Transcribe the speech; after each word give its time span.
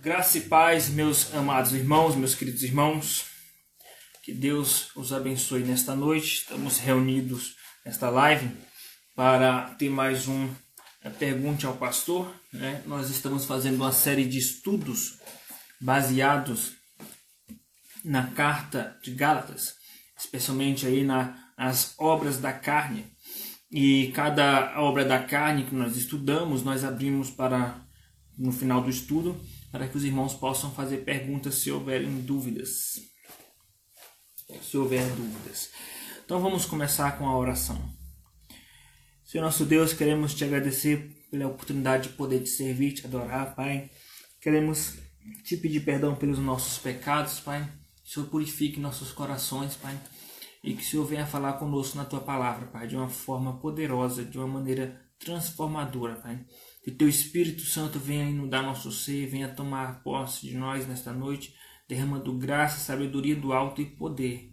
Graça 0.00 0.38
e 0.38 0.40
paz, 0.42 0.88
meus 0.88 1.32
amados 1.32 1.72
irmãos, 1.72 2.14
meus 2.16 2.34
queridos 2.34 2.62
irmãos. 2.62 3.24
Que 4.22 4.34
Deus 4.34 4.94
os 4.96 5.12
abençoe 5.12 5.62
nesta 5.62 5.94
noite. 5.94 6.40
Estamos 6.40 6.78
reunidos 6.78 7.54
nesta 7.86 8.10
live 8.10 8.50
para 9.14 9.74
ter 9.76 9.88
mais 9.88 10.28
um 10.28 10.52
é, 11.00 11.08
Pergunte 11.08 11.64
ao 11.64 11.76
Pastor. 11.76 12.34
Né? 12.52 12.82
Nós 12.86 13.08
estamos 13.08 13.46
fazendo 13.46 13.76
uma 13.76 13.92
série 13.92 14.26
de 14.26 14.36
estudos 14.36 15.18
baseados 15.80 16.72
na 18.04 18.26
carta 18.26 18.98
de 19.02 19.12
Gálatas, 19.12 19.74
especialmente 20.18 20.86
aí 20.86 21.04
na, 21.04 21.52
nas 21.56 21.94
obras 21.98 22.38
da 22.38 22.52
carne. 22.52 23.06
E 23.70 24.12
cada 24.14 24.78
obra 24.80 25.04
da 25.04 25.22
carne 25.22 25.64
que 25.64 25.74
nós 25.74 25.96
estudamos, 25.96 26.62
nós 26.62 26.84
abrimos 26.84 27.30
para, 27.30 27.80
no 28.36 28.52
final 28.52 28.82
do 28.82 28.90
estudo, 28.90 29.40
para 29.74 29.88
que 29.88 29.96
os 29.96 30.04
irmãos 30.04 30.34
possam 30.34 30.70
fazer 30.70 30.98
perguntas 30.98 31.56
se 31.56 31.68
houverem 31.68 32.20
dúvidas. 32.20 33.00
Se 34.62 34.76
houver 34.76 35.04
dúvidas. 35.16 35.68
Então 36.24 36.40
vamos 36.40 36.64
começar 36.64 37.18
com 37.18 37.26
a 37.26 37.36
oração. 37.36 37.76
Senhor 39.24 39.42
nosso 39.42 39.64
Deus, 39.66 39.92
queremos 39.92 40.32
te 40.32 40.44
agradecer 40.44 41.26
pela 41.28 41.48
oportunidade 41.48 42.08
de 42.08 42.14
poder 42.14 42.44
te 42.44 42.50
servir, 42.50 42.92
te 42.92 43.04
adorar, 43.04 43.56
Pai. 43.56 43.90
Queremos 44.40 44.94
te 45.42 45.56
pedir 45.56 45.80
perdão 45.80 46.14
pelos 46.14 46.38
nossos 46.38 46.78
pecados, 46.78 47.40
Pai. 47.40 47.68
Que 48.04 48.10
o 48.10 48.12
Senhor 48.12 48.26
purifique 48.28 48.78
nossos 48.78 49.10
corações, 49.10 49.74
Pai. 49.74 49.98
E 50.62 50.74
que 50.74 50.82
o 50.82 50.86
Senhor 50.86 51.04
venha 51.04 51.26
falar 51.26 51.54
conosco 51.54 51.96
na 51.96 52.04
tua 52.04 52.20
palavra, 52.20 52.68
Pai, 52.68 52.86
de 52.86 52.94
uma 52.94 53.08
forma 53.08 53.58
poderosa, 53.58 54.24
de 54.24 54.38
uma 54.38 54.46
maneira 54.46 55.04
transformadora, 55.18 56.14
Pai. 56.14 56.46
Que 56.84 56.90
teu 56.90 57.08
Espírito 57.08 57.62
Santo 57.62 57.98
venha 57.98 58.28
inundar 58.28 58.62
nosso 58.62 58.92
ser, 58.92 59.26
venha 59.26 59.48
tomar 59.48 60.02
posse 60.02 60.46
de 60.46 60.54
nós 60.54 60.86
nesta 60.86 61.14
noite, 61.14 61.54
derramando 61.88 62.36
graça, 62.36 62.78
sabedoria 62.78 63.34
do 63.34 63.54
alto 63.54 63.80
e 63.80 63.86
poder. 63.86 64.52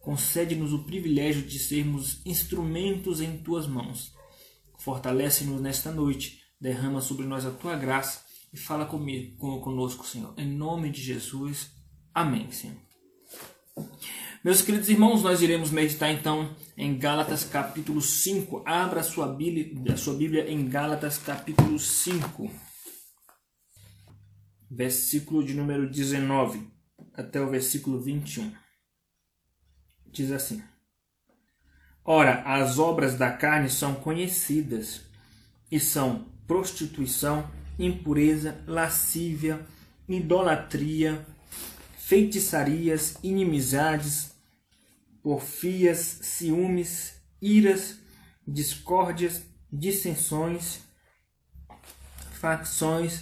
Concede-nos 0.00 0.72
o 0.72 0.84
privilégio 0.84 1.42
de 1.42 1.60
sermos 1.60 2.20
instrumentos 2.26 3.20
em 3.20 3.38
tuas 3.38 3.68
mãos. 3.68 4.12
Fortalece-nos 4.80 5.60
nesta 5.60 5.92
noite, 5.92 6.42
derrama 6.60 7.00
sobre 7.00 7.24
nós 7.24 7.46
a 7.46 7.52
tua 7.52 7.76
graça 7.76 8.24
e 8.52 8.56
fala 8.56 8.84
comigo, 8.84 9.60
conosco, 9.60 10.04
Senhor. 10.04 10.34
Em 10.36 10.48
nome 10.48 10.90
de 10.90 11.00
Jesus. 11.00 11.70
Amém, 12.12 12.50
Senhor. 12.50 12.89
Meus 14.42 14.62
queridos 14.62 14.88
irmãos, 14.88 15.22
nós 15.22 15.42
iremos 15.42 15.70
meditar 15.70 16.10
então 16.10 16.56
em 16.76 16.98
Gálatas 16.98 17.44
capítulo 17.44 18.00
5. 18.00 18.62
Abra 18.66 19.02
sua 19.02 19.26
Bíblia, 19.26 19.96
sua 19.96 20.14
Bíblia 20.14 20.50
em 20.50 20.66
Gálatas 20.68 21.18
capítulo 21.18 21.78
5. 21.78 22.50
Versículo 24.70 25.44
de 25.44 25.54
número 25.54 25.90
19 25.90 26.66
até 27.14 27.40
o 27.40 27.50
versículo 27.50 28.00
21. 28.00 28.52
Diz 30.06 30.32
assim: 30.32 30.62
Ora, 32.04 32.42
as 32.42 32.78
obras 32.78 33.16
da 33.16 33.30
carne 33.30 33.68
são 33.68 33.94
conhecidas 33.94 35.02
e 35.70 35.78
são 35.78 36.26
prostituição, 36.46 37.48
impureza, 37.78 38.58
lascívia, 38.66 39.60
idolatria, 40.08 41.24
feitiçarias, 42.10 43.14
inimizades, 43.22 44.32
porfias, 45.22 46.18
ciúmes, 46.22 47.12
iras, 47.40 47.98
discórdias, 48.44 49.42
dissensões, 49.72 50.80
facções, 52.32 53.20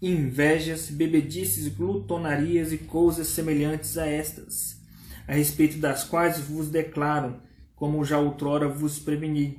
invejas, 0.00 0.88
bebedices, 0.88 1.66
glutonarias 1.66 2.72
e 2.72 2.78
coisas 2.78 3.26
semelhantes 3.26 3.98
a 3.98 4.06
estas, 4.06 4.80
a 5.26 5.32
respeito 5.32 5.78
das 5.78 6.04
quais 6.04 6.38
vos 6.38 6.68
declaro, 6.68 7.42
como 7.74 8.04
já 8.04 8.20
outrora 8.20 8.68
vos 8.68 9.00
preveni, 9.00 9.58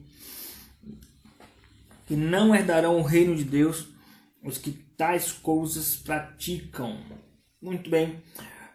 que 2.08 2.16
não 2.16 2.56
herdarão 2.56 2.98
o 2.98 3.04
reino 3.04 3.36
de 3.36 3.44
Deus 3.44 3.90
os 4.42 4.58
que 4.58 4.72
tais 4.72 5.34
coisas 5.34 5.98
praticam. 5.98 6.98
Muito 7.62 7.90
bem. 7.90 8.22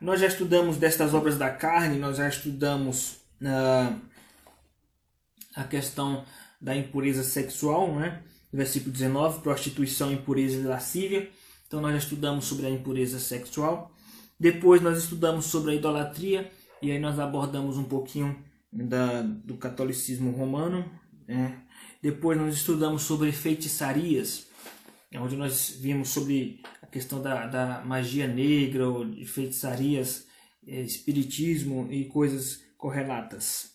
Nós 0.01 0.21
já 0.21 0.29
estudamos 0.29 0.77
destas 0.77 1.13
obras 1.13 1.37
da 1.37 1.51
carne, 1.51 1.99
nós 1.99 2.19
já 2.19 2.29
estudamos 2.29 3.17
uh, 3.43 3.99
a 5.57 5.65
questão 5.65 6.25
da 6.61 6.77
impureza 6.77 7.25
sexual, 7.25 7.95
né? 7.95 8.23
versículo 8.53 8.93
19, 8.93 9.41
prostituição, 9.41 10.13
impureza 10.13 10.57
e 10.57 10.63
lascívia. 10.63 11.29
Então 11.67 11.81
nós 11.81 11.93
já 11.93 11.99
estudamos 11.99 12.45
sobre 12.45 12.67
a 12.67 12.71
impureza 12.71 13.19
sexual. 13.19 13.93
Depois 14.39 14.81
nós 14.81 14.99
estudamos 14.99 15.47
sobre 15.47 15.73
a 15.73 15.75
idolatria 15.75 16.51
e 16.81 16.93
aí 16.93 16.99
nós 16.99 17.19
abordamos 17.19 17.77
um 17.77 17.85
pouquinho 17.85 18.39
da, 18.73 19.23
do 19.23 19.57
catolicismo 19.57 20.31
romano. 20.31 20.89
Né? 21.27 21.61
Depois 22.01 22.39
nós 22.39 22.55
estudamos 22.55 23.03
sobre 23.03 23.33
feitiçarias, 23.33 24.47
onde 25.17 25.37
nós 25.37 25.77
vimos 25.81 26.11
sobre 26.11 26.63
questão 26.91 27.21
da, 27.21 27.47
da 27.47 27.85
magia 27.85 28.27
negra, 28.27 28.89
ou 28.89 29.05
de 29.05 29.25
feitiçarias, 29.25 30.27
é, 30.67 30.81
espiritismo 30.83 31.89
e 31.91 32.05
coisas 32.07 32.61
correlatas. 32.77 33.73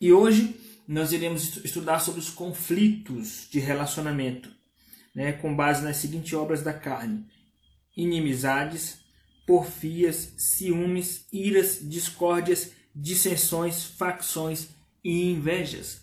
E 0.00 0.12
hoje 0.12 0.54
nós 0.86 1.12
iremos 1.12 1.56
estudar 1.64 1.98
sobre 1.98 2.20
os 2.20 2.30
conflitos 2.30 3.48
de 3.50 3.58
relacionamento, 3.58 4.50
né, 5.14 5.32
com 5.32 5.54
base 5.54 5.82
nas 5.82 5.96
seguintes 5.96 6.32
obras 6.34 6.62
da 6.62 6.72
carne: 6.72 7.26
inimizades, 7.96 9.00
porfias, 9.46 10.34
ciúmes, 10.36 11.26
iras, 11.32 11.80
discórdias, 11.82 12.72
dissensões, 12.94 13.84
facções 13.84 14.68
e 15.02 15.30
invejas. 15.30 16.00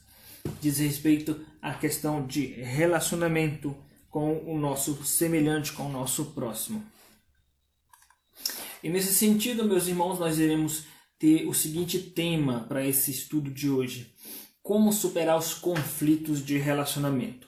Diz 0.61 0.77
respeito 0.77 1.43
à 1.61 1.73
questão 1.73 2.25
de 2.25 2.45
relacionamento 2.45 3.75
com 4.15 4.41
o 4.47 4.57
nosso 4.57 5.03
semelhante, 5.03 5.73
com 5.73 5.87
o 5.87 5.91
nosso 5.91 6.27
próximo. 6.27 6.81
E 8.81 8.87
nesse 8.87 9.13
sentido, 9.13 9.65
meus 9.65 9.89
irmãos, 9.89 10.17
nós 10.17 10.39
iremos 10.39 10.85
ter 11.19 11.45
o 11.45 11.53
seguinte 11.53 11.99
tema 11.99 12.61
para 12.61 12.87
esse 12.87 13.11
estudo 13.11 13.51
de 13.51 13.69
hoje: 13.69 14.13
como 14.63 14.93
superar 14.93 15.37
os 15.37 15.53
conflitos 15.53 16.45
de 16.45 16.57
relacionamento. 16.57 17.45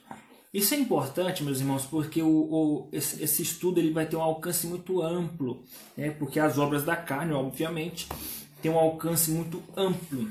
Isso 0.52 0.74
é 0.74 0.76
importante, 0.76 1.42
meus 1.42 1.58
irmãos, 1.60 1.86
porque 1.86 2.20
o, 2.20 2.28
o 2.28 2.88
esse, 2.92 3.22
esse, 3.24 3.40
estudo 3.40 3.80
ele 3.80 3.90
vai 3.90 4.04
ter 4.04 4.16
um 4.16 4.22
alcance 4.22 4.66
muito 4.66 5.00
amplo, 5.00 5.64
né? 5.96 6.10
porque 6.10 6.38
as 6.38 6.58
obras 6.58 6.84
da 6.84 6.96
carne, 6.96 7.32
obviamente, 7.32 8.06
têm 8.60 8.70
um 8.70 8.78
alcance 8.78 9.30
muito 9.30 9.62
amplo. 9.74 10.30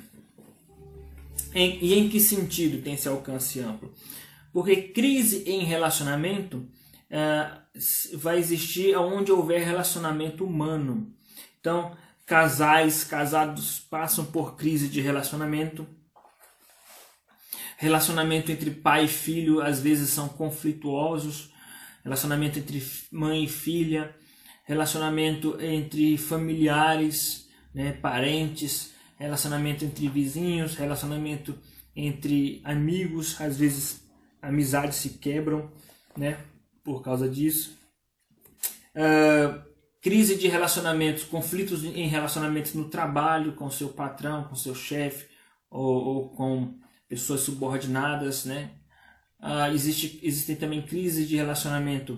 Em, 1.56 1.84
e 1.84 1.96
em 1.96 2.08
que 2.08 2.20
sentido 2.20 2.84
tem 2.84 2.94
esse 2.94 3.08
alcance 3.08 3.60
amplo? 3.60 3.92
Porque 4.58 4.76
crise 4.82 5.44
em 5.46 5.64
relacionamento 5.66 6.68
uh, 7.12 8.18
vai 8.18 8.40
existir 8.40 8.98
onde 8.98 9.32
houver 9.32 9.64
relacionamento 9.64 10.44
humano. 10.44 11.14
Então, 11.60 11.96
casais, 12.26 13.04
casados 13.04 13.80
passam 13.80 14.26
por 14.26 14.56
crise 14.56 14.88
de 14.88 15.00
relacionamento. 15.00 15.88
Relacionamento 17.78 18.52
entre 18.52 18.72
pai 18.72 19.06
e 19.06 19.08
filho 19.08 19.62
às 19.62 19.80
vezes 19.80 20.10
são 20.10 20.28
conflituosos. 20.28 21.54
Relacionamento 22.04 22.58
entre 22.58 22.84
mãe 23.12 23.44
e 23.44 23.48
filha. 23.48 24.16
Relacionamento 24.64 25.56
entre 25.62 26.18
familiares, 26.18 27.48
né, 27.76 27.92
parentes. 27.92 28.92
Relacionamento 29.20 29.86
entre 29.86 30.08
vizinhos. 30.08 30.74
Relacionamento 30.74 31.56
entre 31.96 32.60
amigos. 32.64 33.40
Às 33.40 33.56
vezes 33.56 34.07
amizades 34.42 34.98
se 34.98 35.10
quebram 35.10 35.72
né, 36.18 36.38
por 36.84 37.02
causa 37.02 37.30
disso. 37.30 37.78
Uh, 38.96 39.62
crise 40.02 40.36
de 40.36 40.48
relacionamentos, 40.48 41.24
conflitos 41.24 41.84
em 41.84 42.08
relacionamentos 42.08 42.74
no 42.74 42.90
trabalho 42.90 43.54
com 43.54 43.70
seu 43.70 43.90
patrão, 43.90 44.46
com 44.46 44.56
seu 44.56 44.74
chefe 44.74 45.28
ou, 45.70 46.06
ou, 46.06 46.30
com 46.30 46.74
pessoas 47.08 47.42
subordinadas, 47.42 48.46
né? 48.46 48.72
Uh, 49.40 49.72
existe, 49.74 50.20
existem 50.24 50.56
também 50.56 50.82
crises 50.82 51.28
de 51.28 51.36
relacionamento 51.36 52.14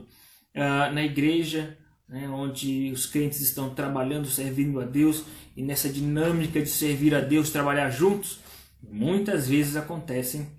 uh, 0.55 0.93
na 0.93 1.03
igreja, 1.03 1.77
né, 2.07 2.27
onde 2.29 2.91
os 2.91 3.05
crentes 3.05 3.41
estão 3.41 3.73
trabalhando, 3.75 4.27
servindo 4.27 4.79
a 4.79 4.85
Deus 4.85 5.23
e 5.55 5.61
nessa 5.61 5.89
dinâmica 5.89 6.61
de 6.61 6.69
servir 6.69 7.13
a 7.13 7.19
Deus, 7.19 7.51
trabalhar 7.51 7.89
juntos, 7.89 8.39
muitas 8.81 9.47
vezes 9.47 9.75
acontecem 9.75 10.49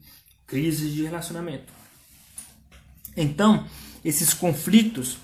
crises 0.50 0.92
de 0.92 1.04
relacionamento. 1.04 1.72
Então, 3.16 3.66
esses 4.04 4.34
conflitos 4.34 5.16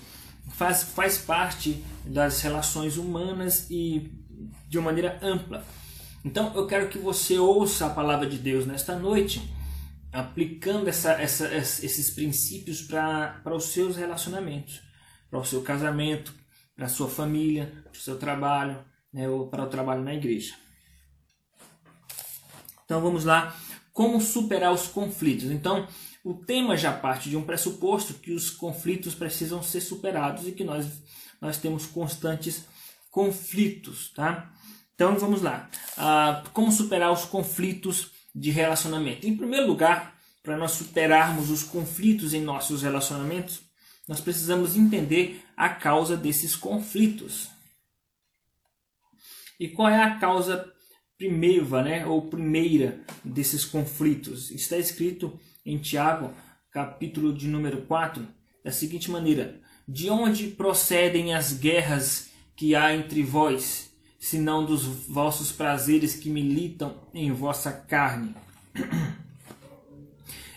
faz, 0.53 0.83
faz 0.83 1.17
parte 1.17 1.83
das 2.05 2.41
relações 2.41 2.97
humanas 2.97 3.67
e 3.69 4.11
de 4.67 4.77
uma 4.77 4.85
maneira 4.85 5.19
ampla. 5.21 5.63
Então 6.23 6.53
eu 6.55 6.65
quero 6.65 6.89
que 6.89 6.97
você 6.97 7.37
ouça 7.37 7.85
a 7.85 7.89
palavra 7.89 8.27
de 8.27 8.37
Deus 8.37 8.65
nesta 8.65 8.97
noite 8.97 9.41
aplicando 10.11 10.87
essa, 10.87 11.11
essa, 11.13 11.53
esses 11.53 12.09
princípios 12.09 12.81
para 12.81 13.55
os 13.55 13.65
seus 13.65 13.95
relacionamentos, 13.97 14.81
para 15.29 15.39
o 15.39 15.45
seu 15.45 15.61
casamento, 15.61 16.33
para 16.75 16.85
a 16.85 16.89
sua 16.89 17.07
família, 17.07 17.71
para 17.83 17.91
o 17.91 18.01
seu 18.01 18.17
trabalho, 18.17 18.83
né, 19.13 19.29
ou 19.29 19.47
para 19.47 19.63
o 19.63 19.69
trabalho 19.69 20.03
na 20.03 20.13
igreja. 20.13 20.55
Então 22.85 23.01
vamos 23.01 23.25
lá, 23.25 23.55
como 23.97 24.21
superar 24.21 24.71
os 24.71 24.85
conflitos. 24.85 25.45
Então 25.45 25.87
o 26.23 26.35
tema 26.35 26.77
já 26.77 26.93
parte 26.93 27.31
de 27.31 27.35
um 27.35 27.41
pressuposto 27.41 28.13
que 28.13 28.31
os 28.31 28.47
conflitos 28.51 29.15
precisam 29.15 29.63
ser 29.63 29.81
superados 29.81 30.47
e 30.47 30.51
que 30.51 30.63
nós, 30.63 30.85
nós 31.41 31.57
temos 31.57 31.87
constantes 31.87 32.65
conflitos, 33.09 34.11
tá? 34.13 34.53
Então 34.93 35.17
vamos 35.17 35.41
lá, 35.41 35.67
ah, 35.97 36.43
como 36.53 36.71
superar 36.71 37.11
os 37.11 37.25
conflitos 37.25 38.11
de 38.35 38.51
relacionamento. 38.51 39.25
Em 39.25 39.35
primeiro 39.35 39.65
lugar, 39.65 40.15
para 40.43 40.55
nós 40.55 40.73
superarmos 40.73 41.49
os 41.49 41.63
conflitos 41.63 42.35
em 42.35 42.41
nossos 42.43 42.83
relacionamentos, 42.83 43.61
nós 44.07 44.21
precisamos 44.21 44.77
entender 44.77 45.43
a 45.57 45.69
causa 45.69 46.15
desses 46.15 46.55
conflitos. 46.55 47.49
E 49.59 49.67
qual 49.67 49.89
é 49.89 50.03
a 50.03 50.19
causa 50.19 50.71
primeiva, 51.17 51.81
né, 51.81 52.05
ou 52.05 52.21
primeira 52.21 53.01
desses 53.23 53.65
conflitos? 53.65 54.51
Está 54.51 54.77
escrito 54.77 55.39
em 55.65 55.77
Tiago, 55.77 56.31
capítulo 56.71 57.33
de 57.33 57.47
número 57.47 57.81
4, 57.81 58.25
da 58.63 58.71
seguinte 58.71 59.09
maneira: 59.09 59.59
De 59.87 60.09
onde 60.09 60.47
procedem 60.47 61.33
as 61.33 61.53
guerras 61.53 62.29
que 62.55 62.75
há 62.75 62.95
entre 62.95 63.23
vós, 63.23 63.91
senão 64.19 64.65
dos 64.65 64.83
vossos 64.83 65.51
prazeres 65.51 66.15
que 66.15 66.29
militam 66.29 66.95
em 67.13 67.31
vossa 67.31 67.71
carne? 67.71 68.35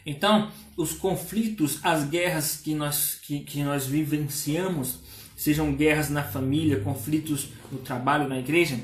Então, 0.06 0.50
os 0.78 0.92
conflitos, 0.92 1.78
as 1.82 2.08
guerras 2.08 2.56
que 2.56 2.74
nós, 2.74 3.16
que, 3.22 3.40
que 3.40 3.62
nós 3.62 3.86
vivenciamos, 3.86 5.00
sejam 5.36 5.74
guerras 5.74 6.08
na 6.08 6.22
família, 6.22 6.80
conflitos 6.80 7.48
no 7.70 7.78
trabalho, 7.78 8.26
na 8.26 8.38
igreja, 8.38 8.80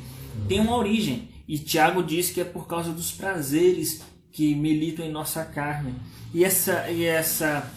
têm 0.47 0.61
uma 0.61 0.77
origem. 0.77 1.29
E 1.49 1.59
Tiago 1.59 2.03
diz 2.03 2.31
que 2.31 2.41
é 2.41 2.45
por 2.45 2.67
causa 2.67 2.93
dos 2.93 3.13
prazeres 3.13 4.03
que 4.33 4.55
militam 4.55 5.05
em 5.05 5.11
nossa 5.11 5.45
carne. 5.45 5.95
E 6.35 6.45
essa, 6.45 6.91
e 6.91 7.05
essa 7.05 7.71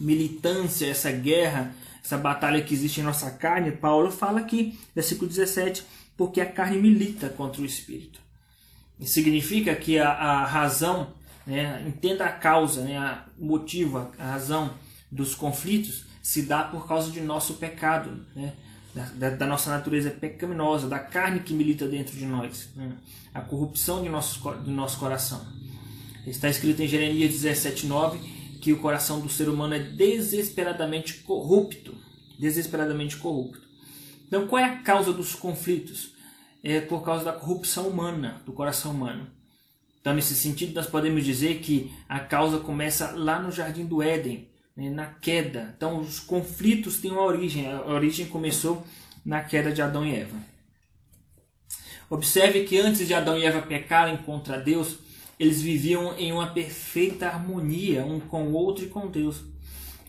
militância, 0.00 0.86
essa 0.86 1.12
guerra, 1.12 1.74
essa 2.02 2.16
batalha 2.16 2.62
que 2.62 2.74
existe 2.74 3.00
em 3.00 3.04
nossa 3.04 3.30
carne, 3.30 3.70
Paulo 3.72 4.10
fala 4.10 4.40
aqui, 4.40 4.78
versículo 4.94 5.28
17, 5.28 5.84
porque 6.16 6.40
a 6.40 6.50
carne 6.50 6.78
milita 6.78 7.28
contra 7.28 7.62
o 7.62 7.66
espírito. 7.66 8.20
Isso 8.98 9.14
significa 9.14 9.74
que 9.76 9.98
a, 9.98 10.10
a 10.10 10.44
razão 10.44 11.14
né, 11.46 11.84
entenda 11.86 12.24
a 12.24 12.32
causa, 12.32 12.82
né, 12.82 12.98
a 12.98 13.24
a 14.18 14.24
razão 14.24 14.74
dos 15.10 15.34
conflitos 15.34 16.06
se 16.22 16.42
dá 16.42 16.64
por 16.64 16.86
causa 16.86 17.10
de 17.10 17.20
nosso 17.20 17.54
pecado, 17.54 18.24
né, 18.34 18.52
da, 18.94 19.30
da, 19.30 19.46
nossa 19.46 19.70
natureza 19.70 20.10
pecaminosa, 20.10 20.88
da 20.88 20.98
carne 20.98 21.40
que 21.40 21.54
milita 21.54 21.86
dentro 21.86 22.16
de 22.16 22.26
nós, 22.26 22.68
né, 22.74 22.92
a 23.32 23.40
corrupção 23.40 24.02
de 24.02 24.08
nosso, 24.08 24.40
do 24.40 24.70
nosso 24.70 24.98
coração. 24.98 25.46
Está 26.26 26.48
escrito 26.48 26.82
em 26.82 26.88
Jeremias 26.88 27.32
17,9 27.32 28.18
que 28.60 28.72
o 28.72 28.78
coração 28.78 29.20
do 29.20 29.28
ser 29.28 29.48
humano 29.48 29.74
é 29.74 29.78
desesperadamente 29.78 31.14
corrupto. 31.22 31.94
Desesperadamente 32.38 33.16
corrupto. 33.16 33.60
Então, 34.26 34.46
qual 34.46 34.62
é 34.62 34.64
a 34.64 34.76
causa 34.82 35.12
dos 35.12 35.34
conflitos? 35.34 36.12
É 36.62 36.80
por 36.80 37.02
causa 37.02 37.24
da 37.24 37.32
corrupção 37.32 37.88
humana, 37.88 38.42
do 38.44 38.52
coração 38.52 38.92
humano. 38.92 39.26
Então, 40.00 40.14
nesse 40.14 40.34
sentido, 40.34 40.74
nós 40.74 40.86
podemos 40.86 41.24
dizer 41.24 41.60
que 41.60 41.92
a 42.08 42.20
causa 42.20 42.58
começa 42.58 43.12
lá 43.12 43.40
no 43.40 43.50
Jardim 43.50 43.86
do 43.86 44.02
Éden, 44.02 44.49
né, 44.80 44.88
na 44.88 45.06
queda. 45.06 45.74
Então, 45.76 46.00
os 46.00 46.18
conflitos 46.18 46.96
têm 46.96 47.10
uma 47.10 47.22
origem. 47.22 47.70
A 47.70 47.84
origem 47.84 48.26
começou 48.26 48.82
na 49.24 49.42
queda 49.42 49.70
de 49.70 49.82
Adão 49.82 50.06
e 50.06 50.16
Eva. 50.16 50.36
Observe 52.08 52.64
que 52.64 52.78
antes 52.78 53.06
de 53.06 53.12
Adão 53.12 53.36
e 53.36 53.44
Eva 53.44 53.60
pecarem 53.60 54.16
contra 54.16 54.58
Deus, 54.58 54.98
eles 55.38 55.60
viviam 55.60 56.16
em 56.18 56.32
uma 56.32 56.48
perfeita 56.48 57.26
harmonia 57.26 58.04
um 58.04 58.18
com 58.18 58.44
o 58.44 58.52
outro 58.52 58.84
e 58.84 58.88
com 58.88 59.06
Deus. 59.06 59.42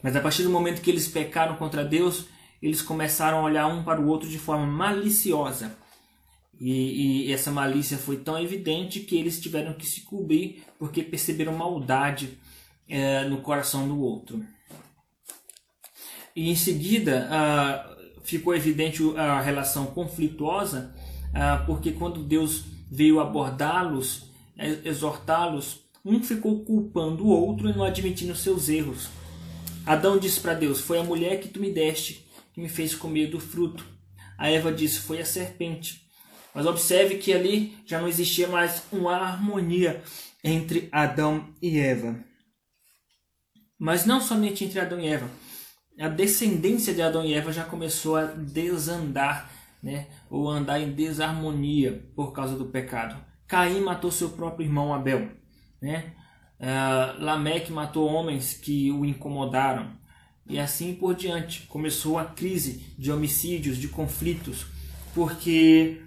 Mas 0.02 0.16
a 0.16 0.22
partir 0.22 0.44
do 0.44 0.50
momento 0.50 0.82
que 0.82 0.90
eles 0.90 1.08
pecaram 1.08 1.58
contra 1.58 1.84
Deus, 1.84 2.26
eles 2.62 2.82
começaram 2.82 3.40
a 3.40 3.44
olhar 3.44 3.68
um 3.68 3.84
para 3.84 4.02
o 4.02 4.08
outro 4.08 4.30
de 4.30 4.40
forma 4.40 4.66
maliciosa. 4.66 5.78
E, 6.60 7.28
e, 7.28 7.34
essa 7.34 7.52
malícia 7.52 7.98
foi 7.98 8.18
tão 8.18 8.40
evidente 8.40 9.00
que 9.02 9.18
eles 9.18 9.40
tiveram 9.40 9.74
que 9.74 9.86
se 9.86 10.02
cobrir 10.02 10.64
porque 10.78 11.02
perceberam 11.02 11.58
maldade 11.58 12.38
é, 12.88 13.24
no 13.26 13.42
coração 13.42 13.88
do 13.88 14.00
outro. 14.00 14.44
E 16.36 16.50
em 16.50 16.56
seguida 16.56 17.28
uh, 17.30 18.22
ficou 18.24 18.56
evidente 18.56 19.02
a 19.18 19.42
relação 19.42 19.88
conflituosa, 19.88 20.94
uh, 21.30 21.66
porque 21.66 21.92
quando 21.92 22.24
Deus 22.24 22.64
veio 22.90 23.20
abordá-los, 23.20 24.30
é, 24.58 24.80
exortá-los, 24.86 25.82
um 26.04 26.22
ficou 26.24 26.64
culpando 26.64 27.26
o 27.26 27.30
outro 27.30 27.70
e 27.70 27.74
não 27.74 27.84
admitindo 27.84 28.36
seus 28.36 28.70
erros. 28.70 29.10
Adão 29.86 30.18
disse 30.18 30.40
para 30.40 30.54
Deus: 30.54 30.82
Foi 30.82 31.00
a 31.00 31.04
mulher 31.04 31.40
que 31.40 31.48
tu 31.48 31.60
me 31.60 31.72
deste 31.72 32.28
que 32.54 32.62
me 32.62 32.70
fez 32.70 32.94
comer 32.94 33.28
do 33.28 33.40
fruto. 33.40 33.86
A 34.38 34.50
Eva 34.50 34.72
disse: 34.72 35.00
Foi 35.00 35.20
a 35.22 35.26
serpente. 35.26 36.02
Mas 36.54 36.66
observe 36.66 37.16
que 37.16 37.34
ali 37.34 37.78
já 37.86 38.00
não 38.00 38.08
existia 38.08 38.48
mais 38.48 38.84
uma 38.92 39.16
harmonia 39.16 40.04
entre 40.44 40.90
Adão 40.92 41.48
e 41.62 41.80
Eva. 41.80 42.20
Mas 43.80 44.06
não 44.06 44.20
somente 44.20 44.66
entre 44.66 44.80
Adão 44.80 45.00
e 45.00 45.08
Eva. 45.08 45.30
A 46.00 46.08
descendência 46.08 46.94
de 46.94 47.02
Adão 47.02 47.24
e 47.24 47.34
Eva 47.34 47.52
já 47.52 47.64
começou 47.64 48.16
a 48.16 48.26
desandar, 48.26 49.52
né? 49.82 50.08
ou 50.30 50.50
andar 50.50 50.80
em 50.80 50.92
desarmonia 50.92 52.10
por 52.16 52.32
causa 52.32 52.56
do 52.56 52.66
pecado. 52.66 53.24
Caim 53.48 53.82
matou 53.82 54.12
seu 54.12 54.30
próprio 54.30 54.66
irmão 54.66 54.94
Abel. 54.94 55.30
Né? 55.82 56.14
Uh, 56.60 57.24
Lameque 57.24 57.72
matou 57.72 58.08
homens 58.08 58.54
que 58.54 58.92
o 58.92 59.04
incomodaram. 59.04 59.92
E 60.48 60.60
assim 60.60 60.94
por 60.96 61.16
diante. 61.16 61.68
Começou 61.68 62.18
a 62.18 62.26
crise 62.26 62.96
de 62.98 63.12
homicídios, 63.12 63.78
de 63.78 63.88
conflitos, 63.88 64.66
porque 65.14 66.02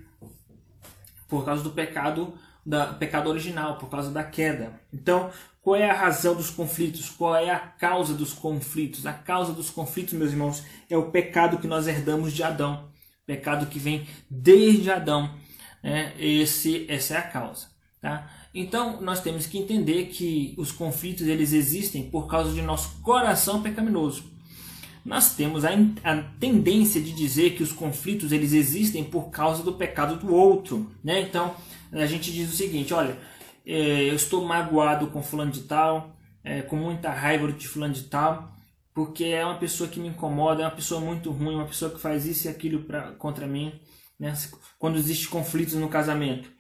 por 1.29 1.45
causa 1.45 1.63
do 1.63 1.71
pecado 1.71 2.35
da 2.65 2.87
pecado 2.87 3.29
original, 3.29 3.77
por 3.77 3.91
causa 3.91 4.11
da 4.11 4.25
queda. 4.25 4.81
Então, 4.93 5.31
qual 5.65 5.77
é 5.77 5.89
a 5.89 5.95
razão 5.95 6.35
dos 6.35 6.51
conflitos? 6.51 7.09
Qual 7.09 7.35
é 7.35 7.49
a 7.49 7.59
causa 7.59 8.13
dos 8.13 8.35
conflitos? 8.35 9.07
A 9.07 9.15
causa 9.15 9.55
dos 9.55 9.71
conflitos, 9.71 10.13
meus 10.13 10.31
irmãos, 10.31 10.63
é 10.91 10.97
o 10.97 11.11
pecado 11.11 11.57
que 11.57 11.67
nós 11.67 11.89
herdamos 11.89 12.35
de 12.35 12.43
Adão, 12.43 12.91
pecado 13.27 13.65
que 13.65 13.79
vem 13.79 14.07
desde 14.29 14.91
Adão. 14.91 15.35
Né? 15.83 16.13
Esse, 16.19 16.85
essa 16.87 17.15
é 17.15 17.17
a 17.17 17.23
causa. 17.23 17.69
Tá? 17.99 18.31
Então, 18.55 19.01
nós 19.01 19.23
temos 19.23 19.47
que 19.47 19.57
entender 19.57 20.09
que 20.09 20.55
os 20.59 20.71
conflitos 20.71 21.27
eles 21.27 21.55
existem 21.55 22.11
por 22.11 22.27
causa 22.27 22.53
de 22.53 22.61
nosso 22.61 23.01
coração 23.01 23.63
pecaminoso 23.63 24.35
nós 25.05 25.35
temos 25.35 25.67
a, 25.67 25.71
a, 26.03 26.23
tendência 26.41 26.99
de 26.99 27.13
dizer 27.13 27.51
que 27.51 27.63
os 27.63 27.73
conflitos 27.73 28.33
eles 28.33 28.55
existem 28.55 29.05
por 29.05 29.29
causa 29.29 29.63
do 29.63 29.75
pecado 29.75 30.17
do 30.17 30.35
outro, 30.35 30.91
né? 31.05 31.21
Então 31.21 31.55
a 31.93 32.07
gente 32.07 32.33
diz 32.33 32.51
o 32.51 32.57
seguinte, 32.57 32.95
olha, 32.95 33.19
é, 33.67 34.11
eu 34.11 34.15
estou 34.15 34.45
magoado 34.45 35.09
com 35.09 35.23
fulano 35.23 35.51
de 35.51 35.63
tal, 35.63 36.17
é, 36.43 36.63
com 36.63 36.77
muita 36.77 37.11
raiva 37.11 37.51
de 37.53 37.67
fulano 37.67 37.95
de 37.95 38.05
tal, 38.05 38.53
porque 38.93 39.25
é 39.25 39.45
uma 39.45 39.59
pessoa 39.59 39.89
que 39.89 39.99
me 39.99 40.09
incomoda, 40.09 40.63
é 40.63 40.67
uma 40.67 40.71
pessoa 40.71 41.01
muito 41.01 41.31
ruim, 41.31 41.57
uma 41.57 41.67
pessoa 41.67 41.91
que 41.91 42.01
faz 42.01 42.27
isso 42.27 42.47
e 42.47 42.51
aquilo 42.51 42.85
pra, 42.85 43.13
contra 43.13 43.47
mim, 43.47 43.81
né? 44.19 44.35
Quando 44.79 44.99
existe 44.99 45.29
conflitos 45.29 45.75
no 45.75 45.89
casamento, 45.89 46.53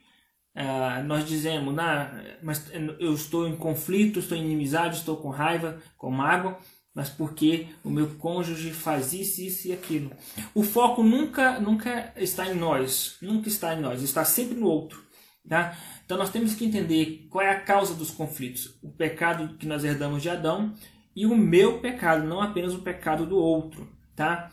é, 0.54 1.02
nós 1.02 1.26
dizemos, 1.26 1.74
nah, 1.74 2.10
mas 2.42 2.70
eu 2.98 3.12
estou 3.14 3.46
em 3.46 3.56
conflito, 3.56 4.20
estou 4.20 4.36
em 4.36 4.44
inimizade, 4.44 4.98
estou 4.98 5.16
com 5.16 5.28
raiva, 5.28 5.80
com 5.96 6.10
mágoa, 6.10 6.58
mas 6.94 7.10
porque 7.10 7.66
o 7.82 7.90
meu 7.90 8.08
cônjuge 8.16 8.70
faz 8.72 9.12
isso, 9.12 9.42
isso 9.42 9.68
e 9.68 9.72
aquilo. 9.72 10.12
O 10.54 10.62
foco 10.62 11.02
nunca, 11.02 11.58
nunca 11.58 12.12
está 12.16 12.46
em 12.48 12.54
nós, 12.54 13.16
nunca 13.20 13.48
está 13.48 13.74
em 13.74 13.80
nós, 13.80 14.02
está 14.02 14.24
sempre 14.24 14.54
no 14.54 14.66
outro. 14.66 15.03
Tá? 15.48 15.76
Então 16.04 16.16
nós 16.16 16.30
temos 16.30 16.54
que 16.54 16.64
entender 16.64 17.26
qual 17.30 17.44
é 17.44 17.50
a 17.50 17.60
causa 17.60 17.94
dos 17.94 18.10
conflitos. 18.10 18.78
O 18.82 18.90
pecado 18.90 19.56
que 19.58 19.66
nós 19.66 19.84
herdamos 19.84 20.22
de 20.22 20.30
Adão 20.30 20.74
e 21.14 21.26
o 21.26 21.36
meu 21.36 21.80
pecado, 21.80 22.24
não 22.24 22.40
apenas 22.40 22.74
o 22.74 22.80
pecado 22.80 23.26
do 23.26 23.36
outro. 23.36 23.88
Tá? 24.16 24.50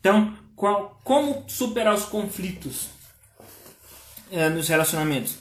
Então, 0.00 0.36
qual, 0.56 1.00
como 1.04 1.48
superar 1.48 1.94
os 1.94 2.04
conflitos 2.04 2.88
é, 4.30 4.48
nos 4.48 4.68
relacionamentos? 4.68 5.38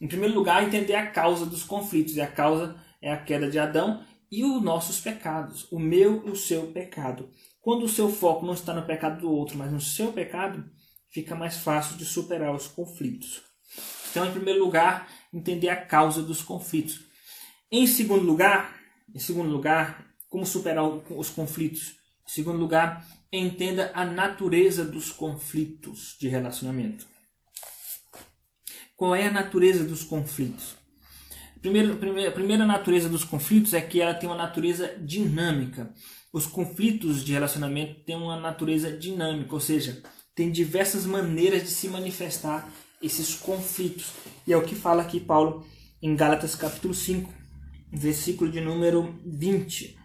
Em 0.00 0.06
primeiro 0.06 0.34
lugar, 0.34 0.62
entender 0.62 0.94
a 0.94 1.06
causa 1.06 1.46
dos 1.46 1.62
conflitos. 1.62 2.16
E 2.16 2.20
a 2.20 2.26
causa 2.26 2.76
é 3.00 3.12
a 3.12 3.16
queda 3.16 3.50
de 3.50 3.58
Adão 3.58 4.04
e 4.30 4.44
os 4.44 4.62
nossos 4.62 4.98
pecados, 5.00 5.70
o 5.70 5.78
meu 5.78 6.26
e 6.26 6.30
o 6.30 6.36
seu 6.36 6.68
pecado. 6.68 7.28
Quando 7.60 7.84
o 7.84 7.88
seu 7.88 8.08
foco 8.08 8.44
não 8.44 8.54
está 8.54 8.72
no 8.74 8.86
pecado 8.86 9.20
do 9.20 9.30
outro, 9.30 9.56
mas 9.56 9.70
no 9.70 9.80
seu 9.80 10.12
pecado, 10.12 10.64
fica 11.10 11.34
mais 11.34 11.58
fácil 11.58 11.96
de 11.96 12.04
superar 12.04 12.54
os 12.54 12.66
conflitos. 12.66 13.51
Então, 14.12 14.26
em 14.26 14.30
primeiro 14.30 14.62
lugar, 14.62 15.08
entender 15.32 15.70
a 15.70 15.76
causa 15.76 16.22
dos 16.22 16.42
conflitos. 16.42 17.00
Em 17.70 17.86
segundo 17.86 18.22
lugar, 18.22 18.78
em 19.14 19.18
segundo 19.18 19.48
lugar, 19.48 20.06
como 20.28 20.44
superar 20.44 20.84
os 20.84 21.30
conflitos? 21.30 21.94
Em 22.28 22.30
segundo 22.30 22.58
lugar, 22.58 23.06
entenda 23.32 23.90
a 23.94 24.04
natureza 24.04 24.84
dos 24.84 25.10
conflitos 25.10 26.14
de 26.20 26.28
relacionamento. 26.28 27.06
Qual 28.94 29.16
é 29.16 29.28
a 29.28 29.32
natureza 29.32 29.82
dos 29.82 30.04
conflitos? 30.04 30.76
Primeiro, 31.62 31.94
a 31.94 32.30
primeira 32.32 32.66
natureza 32.66 33.08
dos 33.08 33.24
conflitos 33.24 33.72
é 33.72 33.80
que 33.80 33.98
ela 33.98 34.12
tem 34.12 34.28
uma 34.28 34.36
natureza 34.36 34.94
dinâmica. 35.00 35.90
Os 36.30 36.46
conflitos 36.46 37.24
de 37.24 37.32
relacionamento 37.32 38.04
têm 38.04 38.16
uma 38.16 38.38
natureza 38.38 38.94
dinâmica, 38.94 39.54
ou 39.54 39.60
seja, 39.60 40.02
tem 40.34 40.50
diversas 40.52 41.06
maneiras 41.06 41.62
de 41.62 41.68
se 41.68 41.88
manifestar 41.88 42.70
esses 43.02 43.34
conflitos. 43.34 44.12
E 44.46 44.52
é 44.52 44.56
o 44.56 44.64
que 44.64 44.74
fala 44.74 45.02
aqui 45.02 45.18
Paulo 45.18 45.66
em 46.00 46.14
Gálatas 46.14 46.54
capítulo 46.54 46.94
5, 46.94 47.32
versículo 47.92 48.50
de 48.50 48.60
número 48.60 49.18
20. 49.26 49.98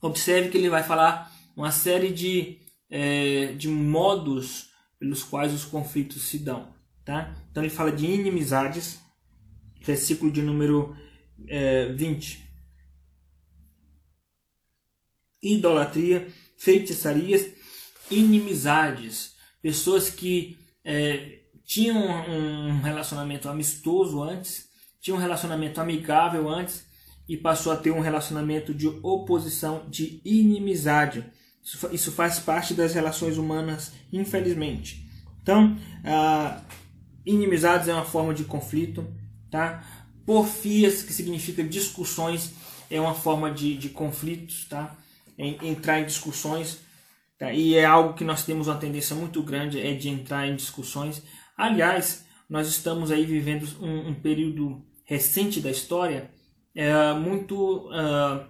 Observe 0.00 0.50
que 0.50 0.58
ele 0.58 0.68
vai 0.68 0.82
falar 0.82 1.32
uma 1.56 1.70
série 1.70 2.12
de, 2.12 2.58
é, 2.90 3.52
de 3.54 3.68
modos 3.68 4.70
pelos 4.98 5.22
quais 5.22 5.52
os 5.52 5.64
conflitos 5.64 6.22
se 6.22 6.38
dão. 6.38 6.74
Tá? 7.04 7.34
Então 7.50 7.62
ele 7.62 7.70
fala 7.70 7.92
de 7.92 8.06
inimizades, 8.06 9.00
versículo 9.82 10.30
de 10.30 10.42
número 10.42 10.96
é, 11.48 11.92
20. 11.92 12.42
Idolatria, 15.42 16.28
feitiçarias, 16.56 17.50
inimizades. 18.10 19.34
Pessoas 19.60 20.08
que 20.08 20.58
é, 20.84 21.43
tinham 21.64 21.96
um 21.96 22.80
relacionamento 22.80 23.48
amistoso 23.48 24.22
antes, 24.22 24.68
tinham 25.00 25.18
um 25.18 25.20
relacionamento 25.20 25.80
amigável 25.80 26.48
antes 26.48 26.84
e 27.28 27.36
passou 27.36 27.72
a 27.72 27.76
ter 27.76 27.90
um 27.90 28.00
relacionamento 28.00 28.74
de 28.74 28.86
oposição, 29.02 29.84
de 29.88 30.20
inimizade. 30.24 31.24
Isso, 31.62 31.88
isso 31.92 32.12
faz 32.12 32.38
parte 32.38 32.74
das 32.74 32.94
relações 32.94 33.38
humanas, 33.38 33.92
infelizmente. 34.12 35.08
Então, 35.42 35.76
ah, 36.04 36.60
inimizades 37.24 37.88
é 37.88 37.94
uma 37.94 38.04
forma 38.04 38.34
de 38.34 38.44
conflito, 38.44 39.06
tá? 39.50 39.82
Porfias, 40.26 41.02
que 41.02 41.12
significa 41.12 41.62
discussões, 41.64 42.52
é 42.90 43.00
uma 43.00 43.14
forma 43.14 43.50
de, 43.50 43.76
de 43.76 43.88
conflitos, 43.88 44.66
tá? 44.66 44.96
entrar 45.36 46.00
em 46.00 46.06
discussões, 46.06 46.78
tá? 47.38 47.52
E 47.52 47.74
é 47.74 47.84
algo 47.84 48.14
que 48.14 48.24
nós 48.24 48.44
temos 48.44 48.68
uma 48.68 48.76
tendência 48.76 49.16
muito 49.16 49.42
grande, 49.42 49.80
é 49.80 49.92
de 49.94 50.08
entrar 50.08 50.46
em 50.46 50.54
discussões. 50.54 51.22
Aliás, 51.56 52.24
nós 52.48 52.68
estamos 52.68 53.10
aí 53.10 53.24
vivendo 53.24 53.66
um, 53.80 54.08
um 54.08 54.14
período 54.14 54.82
recente 55.04 55.60
da 55.60 55.70
história 55.70 56.30
é 56.74 57.12
muito 57.14 57.88
uh, 57.88 58.44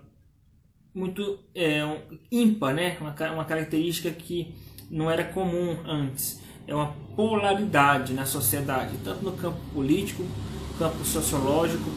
muito 0.95 1.41
é, 1.55 1.83
ímpar, 2.33 2.73
né? 2.73 2.97
Uma, 3.01 3.15
uma 3.33 3.45
característica 3.45 4.11
que 4.11 4.55
não 4.91 5.11
era 5.11 5.25
comum 5.25 5.77
antes. 5.85 6.41
É 6.67 6.75
uma 6.75 6.95
polaridade 7.15 8.15
na 8.15 8.25
sociedade, 8.25 8.97
tanto 9.05 9.23
no 9.23 9.33
campo 9.33 9.59
político, 9.75 10.25
campo 10.79 11.05
sociológico. 11.05 11.91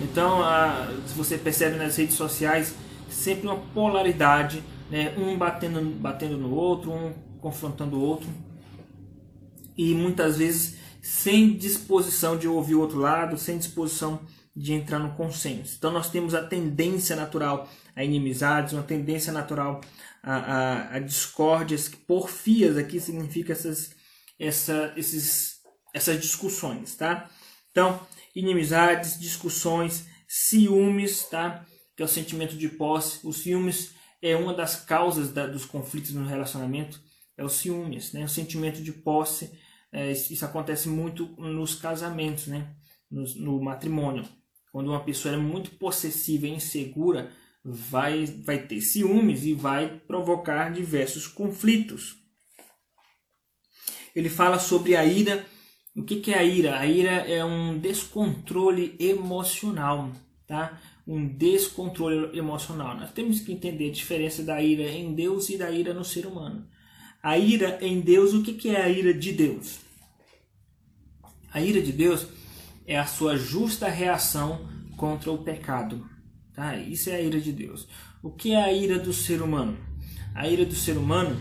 Então, 0.00 0.42
a, 0.42 0.88
se 1.06 1.14
você 1.14 1.36
percebe 1.36 1.76
nas 1.76 1.96
redes 1.96 2.14
sociais, 2.14 2.74
sempre 3.10 3.46
uma 3.46 3.56
polaridade, 3.74 4.62
né? 4.90 5.12
um 5.18 5.36
batendo, 5.36 5.80
batendo 5.98 6.38
no 6.38 6.54
outro, 6.54 6.92
um 6.92 7.12
confrontando 7.40 7.96
o 7.96 8.00
outro. 8.00 8.28
E 9.76 9.94
muitas 9.94 10.38
vezes 10.38 10.76
sem 11.02 11.56
disposição 11.56 12.36
de 12.38 12.48
ouvir 12.48 12.74
o 12.74 12.80
outro 12.80 12.98
lado, 12.98 13.36
sem 13.36 13.58
disposição 13.58 14.20
de 14.56 14.72
entrar 14.72 14.98
no 14.98 15.14
consenso. 15.14 15.74
Então 15.76 15.90
nós 15.90 16.08
temos 16.08 16.34
a 16.34 16.42
tendência 16.42 17.14
natural 17.14 17.68
a 17.94 18.02
inimizades, 18.02 18.72
uma 18.72 18.82
tendência 18.82 19.32
natural 19.32 19.80
a, 20.22 20.36
a, 20.36 20.96
a 20.96 20.98
discórdias, 20.98 21.88
porfias 21.88 22.76
aqui 22.76 22.98
significa 22.98 23.52
essas, 23.52 23.94
essa, 24.38 24.92
esses, 24.96 25.56
essas 25.92 26.20
discussões, 26.20 26.96
tá? 26.96 27.30
Então, 27.70 28.00
inimizades, 28.34 29.18
discussões, 29.18 30.06
ciúmes, 30.26 31.24
tá? 31.28 31.64
Que 31.96 32.02
é 32.02 32.06
o 32.06 32.08
sentimento 32.08 32.56
de 32.56 32.68
posse. 32.68 33.20
Os 33.24 33.38
ciúmes 33.38 33.94
é 34.22 34.34
uma 34.34 34.54
das 34.54 34.76
causas 34.76 35.32
da, 35.32 35.46
dos 35.46 35.64
conflitos 35.64 36.12
no 36.12 36.26
relacionamento, 36.26 37.00
é 37.36 37.44
o 37.44 37.48
ciúmes, 37.48 38.12
né? 38.12 38.24
O 38.24 38.28
sentimento 38.28 38.82
de 38.82 38.92
posse 38.92 39.52
é, 39.94 40.12
isso 40.12 40.44
acontece 40.44 40.88
muito 40.88 41.26
nos 41.38 41.74
casamentos, 41.74 42.48
né? 42.48 42.74
no, 43.14 43.24
no 43.36 43.62
matrimônio. 43.62 44.24
Quando 44.72 44.88
uma 44.88 45.04
pessoa 45.04 45.34
é 45.34 45.38
muito 45.38 45.70
possessiva 45.72 46.46
e 46.46 46.54
insegura, 46.54 47.30
vai, 47.64 48.26
vai 48.26 48.58
ter 48.58 48.80
ciúmes 48.80 49.44
e 49.44 49.54
vai 49.54 50.00
provocar 50.06 50.72
diversos 50.72 51.28
conflitos. 51.28 52.16
Ele 54.14 54.28
fala 54.28 54.58
sobre 54.58 54.96
a 54.96 55.04
ira. 55.04 55.46
O 55.96 56.02
que, 56.02 56.16
que 56.16 56.32
é 56.32 56.38
a 56.38 56.44
ira? 56.44 56.78
A 56.78 56.86
ira 56.86 57.12
é 57.12 57.44
um 57.44 57.78
descontrole 57.78 58.96
emocional, 58.98 60.10
tá? 60.46 60.80
Um 61.06 61.28
descontrole 61.28 62.36
emocional. 62.36 62.96
Nós 62.96 63.12
temos 63.12 63.40
que 63.40 63.52
entender 63.52 63.90
a 63.90 63.92
diferença 63.92 64.42
da 64.42 64.60
ira 64.60 64.90
em 64.90 65.14
Deus 65.14 65.48
e 65.50 65.56
da 65.56 65.70
ira 65.70 65.94
no 65.94 66.04
ser 66.04 66.26
humano. 66.26 66.66
A 67.22 67.38
ira 67.38 67.78
em 67.80 68.00
Deus, 68.00 68.34
o 68.34 68.42
que, 68.42 68.54
que 68.54 68.70
é 68.70 68.82
a 68.82 68.88
ira 68.88 69.14
de 69.14 69.32
Deus? 69.32 69.83
A 71.54 71.60
ira 71.60 71.80
de 71.80 71.92
Deus 71.92 72.26
é 72.84 72.98
a 72.98 73.06
sua 73.06 73.36
justa 73.36 73.88
reação 73.88 74.68
contra 74.96 75.30
o 75.30 75.38
pecado. 75.38 76.04
Tá? 76.52 76.76
Isso 76.76 77.10
é 77.10 77.14
a 77.14 77.20
ira 77.20 77.40
de 77.40 77.52
Deus. 77.52 77.86
O 78.20 78.30
que 78.30 78.54
é 78.54 78.60
a 78.60 78.72
ira 78.72 78.98
do 78.98 79.12
ser 79.12 79.40
humano? 79.40 79.78
A 80.34 80.48
ira 80.48 80.66
do 80.66 80.74
ser 80.74 80.96
humano 80.96 81.40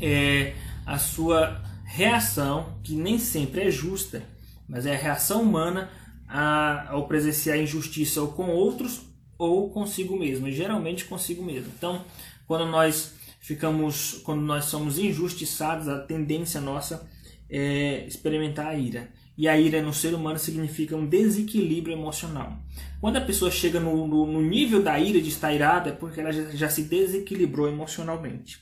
é 0.00 0.54
a 0.86 0.96
sua 0.96 1.62
reação, 1.84 2.78
que 2.82 2.94
nem 2.94 3.18
sempre 3.18 3.68
é 3.68 3.70
justa, 3.70 4.22
mas 4.66 4.86
é 4.86 4.94
a 4.94 4.98
reação 4.98 5.42
humana 5.42 5.90
a, 6.26 6.88
ao 6.90 7.06
presenciar 7.06 7.58
injustiça 7.58 8.22
ou 8.22 8.28
com 8.28 8.48
outros 8.48 9.02
ou 9.36 9.68
consigo 9.68 10.18
mesmo, 10.18 10.50
geralmente 10.50 11.04
consigo 11.04 11.44
mesmo. 11.44 11.70
Então, 11.76 12.02
quando 12.46 12.66
nós 12.70 13.12
ficamos, 13.40 14.22
quando 14.24 14.40
nós 14.40 14.64
somos 14.64 14.98
injustiçados, 14.98 15.86
a 15.86 15.98
tendência 15.98 16.62
nossa 16.62 17.06
é, 17.48 18.06
experimentar 18.06 18.66
a 18.66 18.74
ira. 18.74 19.08
E 19.36 19.48
a 19.48 19.58
ira 19.58 19.82
no 19.82 19.92
ser 19.92 20.14
humano 20.14 20.38
significa 20.38 20.96
um 20.96 21.06
desequilíbrio 21.06 21.96
emocional. 21.96 22.56
Quando 23.00 23.16
a 23.16 23.20
pessoa 23.20 23.50
chega 23.50 23.80
no, 23.80 24.06
no, 24.06 24.26
no 24.26 24.40
nível 24.40 24.82
da 24.82 24.98
ira 24.98 25.20
de 25.20 25.28
estar 25.28 25.52
irada, 25.52 25.90
é 25.90 25.92
porque 25.92 26.20
ela 26.20 26.32
já, 26.32 26.50
já, 26.50 26.68
se 26.68 26.84
desequilibrou 26.84 27.68
emocionalmente. 27.68 28.60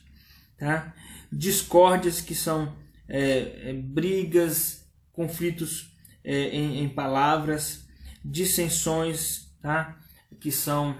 Tá? 0.57 0.93
Discórdias 1.31 2.21
que 2.21 2.33
são 2.33 2.73
é, 3.07 3.69
é, 3.69 3.73
brigas, 3.73 4.83
conflitos 5.11 5.91
é, 6.23 6.49
em, 6.49 6.83
em, 6.83 6.89
palavras, 6.89 7.85
dissensões, 8.25 9.53
tá? 9.61 9.99
que 10.39 10.51
são 10.51 10.95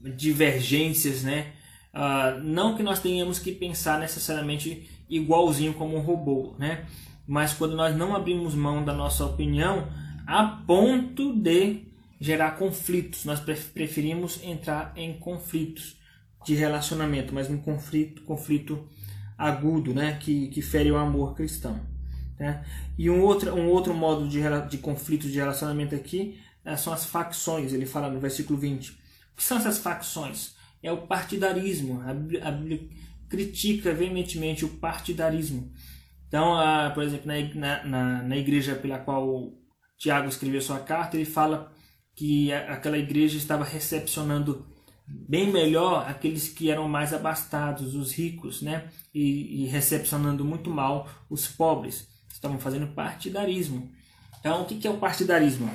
divergências, 0.00 1.22
né? 1.22 1.52
Ah, 1.92 2.38
não 2.42 2.76
que 2.76 2.82
nós 2.82 3.00
tenhamos 3.00 3.38
que 3.38 3.52
pensar 3.52 3.98
necessariamente 3.98 4.88
igualzinho 5.10 5.74
como 5.74 5.96
um 5.96 6.00
robô, 6.00 6.54
né? 6.58 6.86
Mas 7.26 7.52
quando 7.52 7.76
nós 7.76 7.96
não 7.96 8.16
abrimos 8.16 8.54
mão 8.54 8.84
da 8.84 8.94
nossa 8.94 9.24
opinião 9.24 9.88
a 10.26 10.44
ponto 10.44 11.36
de 11.36 11.86
gerar 12.20 12.52
conflitos, 12.52 13.24
nós 13.24 13.40
preferimos 13.40 14.42
entrar 14.42 14.92
em 14.96 15.18
conflitos 15.18 15.96
de 16.44 16.54
relacionamento, 16.54 17.34
mas 17.34 17.50
um 17.50 17.58
conflito, 17.58 18.22
conflito 18.22 18.88
agudo, 19.36 19.92
né? 19.92 20.18
Que, 20.20 20.48
que 20.48 20.62
fere 20.62 20.90
o 20.90 20.96
amor 20.96 21.34
cristão. 21.34 21.80
Né? 22.38 22.64
E 22.96 23.10
um 23.10 23.20
outro, 23.20 23.54
um 23.54 23.68
outro 23.68 23.92
modo 23.92 24.26
de, 24.26 24.40
de 24.68 24.78
conflito 24.78 25.28
de 25.28 25.38
relacionamento 25.38 25.94
aqui 25.94 26.40
é, 26.64 26.74
são 26.74 26.92
as 26.92 27.04
facções. 27.04 27.72
Ele 27.72 27.84
fala 27.84 28.08
no 28.08 28.18
versículo 28.18 28.58
20. 28.58 28.90
O 28.90 28.96
que 29.36 29.42
são 29.42 29.58
essas 29.58 29.78
facções? 29.78 30.54
É 30.82 30.90
o 30.90 31.06
partidarismo. 31.06 32.02
A 32.06 32.14
Bíblia 32.14 32.90
critica 33.30 33.94
veementemente 33.94 34.64
o 34.64 34.68
partidarismo. 34.68 35.72
Então, 36.26 36.54
a, 36.54 36.90
por 36.90 37.02
exemplo, 37.02 37.26
na, 37.54 37.84
na, 37.84 38.22
na 38.22 38.36
igreja 38.36 38.74
pela 38.74 38.98
qual 38.98 39.52
Tiago 39.96 40.28
escreveu 40.28 40.60
sua 40.60 40.80
carta, 40.80 41.16
ele 41.16 41.24
fala 41.24 41.72
que 42.14 42.52
aquela 42.52 42.98
igreja 42.98 43.38
estava 43.38 43.64
recepcionando 43.64 44.66
bem 45.06 45.50
melhor 45.50 46.08
aqueles 46.08 46.48
que 46.48 46.70
eram 46.70 46.88
mais 46.88 47.14
abastados, 47.14 47.94
os 47.94 48.12
ricos, 48.12 48.62
né? 48.62 48.88
E, 49.14 49.62
e, 49.62 49.66
recepcionando 49.66 50.44
muito 50.44 50.70
mal 50.70 51.08
os 51.28 51.46
pobres. 51.46 52.06
Estavam 52.32 52.58
fazendo 52.58 52.94
partidarismo. 52.94 53.90
Então, 54.38 54.62
o 54.62 54.64
que 54.66 54.86
é 54.86 54.90
o 54.90 54.98
partidarismo? 54.98 55.70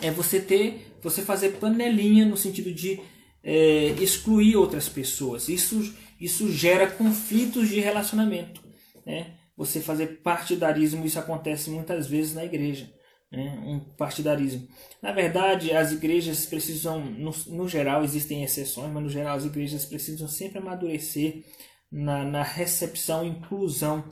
É 0.00 0.10
você 0.10 0.40
ter, 0.40 0.96
você 1.02 1.22
fazer 1.22 1.58
panelinha 1.58 2.24
no 2.24 2.36
sentido 2.36 2.72
de 2.72 3.00
é, 3.42 3.88
excluir 4.00 4.56
outras 4.56 4.88
pessoas. 4.88 5.48
Isso 5.48 5.94
isso 6.20 6.50
gera 6.50 6.90
conflitos 6.90 7.68
de 7.68 7.80
relacionamento. 7.80 8.62
Né? 9.06 9.34
Você 9.56 9.80
fazer 9.80 10.20
partidarismo, 10.22 11.04
isso 11.04 11.18
acontece 11.18 11.70
muitas 11.70 12.06
vezes 12.06 12.34
na 12.34 12.44
igreja. 12.44 12.92
né? 13.30 13.58
um 13.64 13.80
partidarismo. 13.80 14.66
Na 15.02 15.12
verdade, 15.12 15.72
as 15.72 15.92
igrejas 15.92 16.46
precisam, 16.46 17.04
no, 17.04 17.32
no, 17.48 17.68
geral, 17.68 18.02
existem 18.02 18.42
exceções, 18.42 18.92
mas 18.92 19.02
no 19.02 19.10
geral 19.10 19.36
as 19.36 19.44
igrejas 19.44 19.84
precisam 19.84 20.28
sempre 20.28 20.58
amadurecer 20.58 21.44
na, 21.90 22.24
na 22.24 22.42
recepção 22.42 23.24
e 23.24 23.28
inclusão 23.28 24.04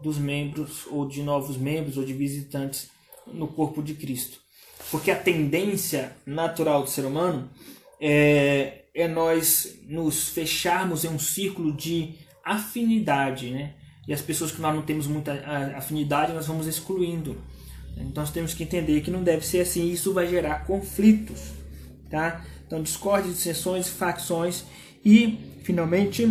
dos 0.00 0.18
membros, 0.18 0.86
ou 0.90 1.08
de 1.08 1.22
novos 1.22 1.56
membros, 1.56 1.96
ou 1.96 2.04
de 2.04 2.12
visitantes 2.12 2.90
no 3.26 3.48
corpo 3.48 3.82
de 3.82 3.94
Cristo. 3.94 4.38
Porque 4.90 5.10
a 5.10 5.18
tendência 5.18 6.16
natural 6.26 6.82
do 6.82 6.90
ser 6.90 7.04
humano 7.06 7.50
é, 8.00 8.83
é 8.94 9.08
nós 9.08 9.78
nos 9.88 10.28
fecharmos 10.28 11.04
em 11.04 11.08
um 11.08 11.18
círculo 11.18 11.72
de 11.72 12.14
afinidade, 12.44 13.50
né? 13.50 13.74
E 14.06 14.12
as 14.12 14.20
pessoas 14.20 14.52
que 14.52 14.60
nós 14.60 14.74
não 14.74 14.82
temos 14.82 15.06
muita 15.06 15.32
afinidade, 15.76 16.32
nós 16.32 16.46
vamos 16.46 16.66
excluindo. 16.66 17.36
Então 17.96 18.22
nós 18.22 18.30
temos 18.30 18.54
que 18.54 18.62
entender 18.62 19.00
que 19.00 19.10
não 19.10 19.22
deve 19.22 19.44
ser 19.46 19.60
assim, 19.60 19.90
isso 19.90 20.12
vai 20.12 20.28
gerar 20.28 20.66
conflitos, 20.66 21.52
tá? 22.10 22.44
Então 22.66 22.82
discórdia, 22.82 23.32
dissensões, 23.32 23.88
facções 23.88 24.64
e, 25.04 25.38
finalmente, 25.62 26.22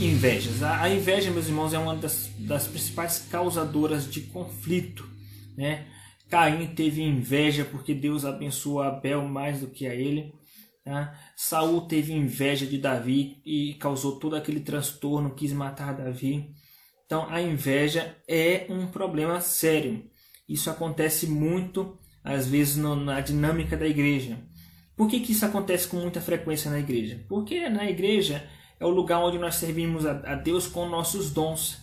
invejas. 0.00 0.62
A, 0.62 0.88
inveja, 0.88 1.30
meus 1.30 1.46
irmãos, 1.46 1.72
é 1.72 1.78
uma 1.78 1.96
das, 1.96 2.30
das 2.38 2.66
principais 2.66 3.26
causadoras 3.30 4.10
de 4.10 4.22
conflito, 4.22 5.08
né? 5.56 5.86
Caim 6.28 6.64
teve 6.68 7.02
inveja 7.02 7.64
porque 7.64 7.92
Deus 7.92 8.24
abençoou 8.24 8.80
Abel 8.80 9.22
mais 9.26 9.60
do 9.60 9.66
que 9.66 9.86
a 9.86 9.94
ele. 9.94 10.32
Tá? 10.90 11.16
Saul 11.36 11.82
teve 11.82 12.12
inveja 12.12 12.66
de 12.66 12.76
Davi 12.76 13.40
e 13.46 13.74
causou 13.74 14.18
todo 14.18 14.34
aquele 14.34 14.58
transtorno, 14.58 15.36
quis 15.36 15.52
matar 15.52 15.94
Davi. 15.94 16.52
Então 17.06 17.30
a 17.30 17.40
inveja 17.40 18.16
é 18.26 18.66
um 18.68 18.88
problema 18.88 19.40
sério. 19.40 20.10
Isso 20.48 20.68
acontece 20.68 21.28
muito, 21.28 21.96
às 22.24 22.48
vezes, 22.48 22.76
no, 22.76 22.96
na 22.96 23.20
dinâmica 23.20 23.76
da 23.76 23.86
igreja. 23.86 24.36
Por 24.96 25.08
que, 25.08 25.20
que 25.20 25.30
isso 25.30 25.46
acontece 25.46 25.86
com 25.86 25.98
muita 25.98 26.20
frequência 26.20 26.68
na 26.68 26.80
igreja? 26.80 27.24
Porque 27.28 27.68
na 27.68 27.88
igreja 27.88 28.44
é 28.80 28.84
o 28.84 28.90
lugar 28.90 29.20
onde 29.20 29.38
nós 29.38 29.54
servimos 29.54 30.04
a, 30.04 30.10
a 30.32 30.34
Deus 30.34 30.66
com 30.66 30.88
nossos 30.88 31.30
dons. 31.30 31.78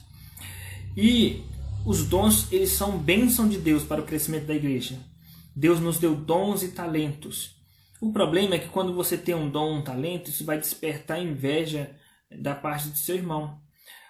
E 0.97 1.45
os 1.85 2.03
dons, 2.03 2.51
eles 2.51 2.71
são 2.71 2.97
bênção 2.97 3.47
de 3.47 3.57
Deus 3.57 3.83
para 3.83 4.01
o 4.01 4.05
crescimento 4.05 4.47
da 4.47 4.55
igreja. 4.55 4.99
Deus 5.55 5.79
nos 5.79 5.97
deu 5.97 6.13
dons 6.13 6.61
e 6.61 6.73
talentos. 6.73 7.56
O 7.99 8.11
problema 8.11 8.55
é 8.55 8.59
que 8.59 8.69
quando 8.69 8.93
você 8.93 9.17
tem 9.17 9.33
um 9.33 9.49
dom, 9.49 9.77
um 9.77 9.83
talento, 9.83 10.29
isso 10.29 10.45
vai 10.45 10.59
despertar 10.59 11.21
inveja 11.21 11.95
da 12.31 12.53
parte 12.53 12.89
do 12.89 12.97
seu 12.97 13.15
irmão. 13.15 13.59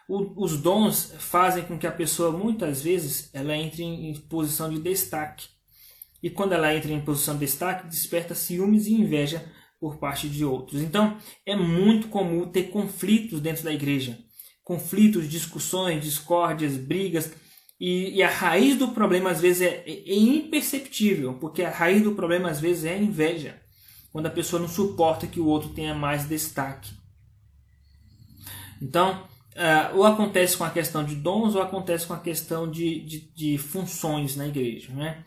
O, 0.07 0.43
os 0.43 0.59
dons 0.61 1.13
fazem 1.19 1.63
com 1.63 1.77
que 1.77 1.87
a 1.87 1.91
pessoa 1.91 2.31
muitas 2.31 2.81
vezes 2.81 3.29
ela 3.33 3.55
entre 3.55 3.83
em 3.83 4.13
posição 4.13 4.69
de 4.69 4.79
destaque. 4.79 5.47
E 6.21 6.29
quando 6.29 6.53
ela 6.53 6.73
entra 6.73 6.91
em 6.91 7.01
posição 7.01 7.35
de 7.35 7.41
destaque, 7.41 7.87
desperta 7.87 8.33
ciúmes 8.33 8.87
e 8.87 8.93
inveja 8.93 9.45
por 9.79 9.97
parte 9.97 10.27
de 10.27 10.43
outros. 10.43 10.81
Então, 10.81 11.17
é 11.45 11.55
muito 11.55 12.07
comum 12.07 12.49
ter 12.49 12.63
conflitos 12.63 13.39
dentro 13.39 13.63
da 13.63 13.71
igreja. 13.71 14.17
Conflitos, 14.63 15.29
discussões, 15.29 16.03
discórdias, 16.03 16.75
brigas. 16.75 17.31
E, 17.79 18.15
e 18.15 18.23
a 18.23 18.29
raiz 18.29 18.75
do 18.75 18.89
problema 18.89 19.29
às 19.29 19.39
vezes 19.39 19.61
é, 19.61 19.83
é, 19.85 20.15
imperceptível, 20.15 21.35
porque 21.35 21.61
a 21.61 21.69
raiz 21.69 22.01
do 22.01 22.15
problema 22.15 22.49
às 22.49 22.59
vezes 22.59 22.85
é 22.85 22.95
a 22.95 22.97
inveja. 22.97 23.61
Quando 24.17 24.25
a 24.25 24.31
pessoa 24.31 24.59
não 24.59 24.67
suporta 24.67 25.27
que 25.27 25.39
o 25.39 25.45
outro 25.45 25.69
tenha 25.69 25.93
mais 25.93 26.27
destaque. 26.27 26.91
Então, 28.81 29.27
Uh, 29.57 29.97
ou 29.97 30.03
acontece 30.05 30.55
com 30.55 30.63
a 30.63 30.69
questão 30.69 31.03
de 31.03 31.15
dons 31.15 31.55
ou 31.55 31.63
acontece 31.63 32.05
com 32.05 32.13
a 32.13 32.19
questão 32.19 32.69
de, 32.69 32.99
de, 32.99 33.33
de, 33.33 33.57
funções 33.57 34.35
na 34.35 34.47
igreja. 34.47 34.93
Né? 34.93 35.23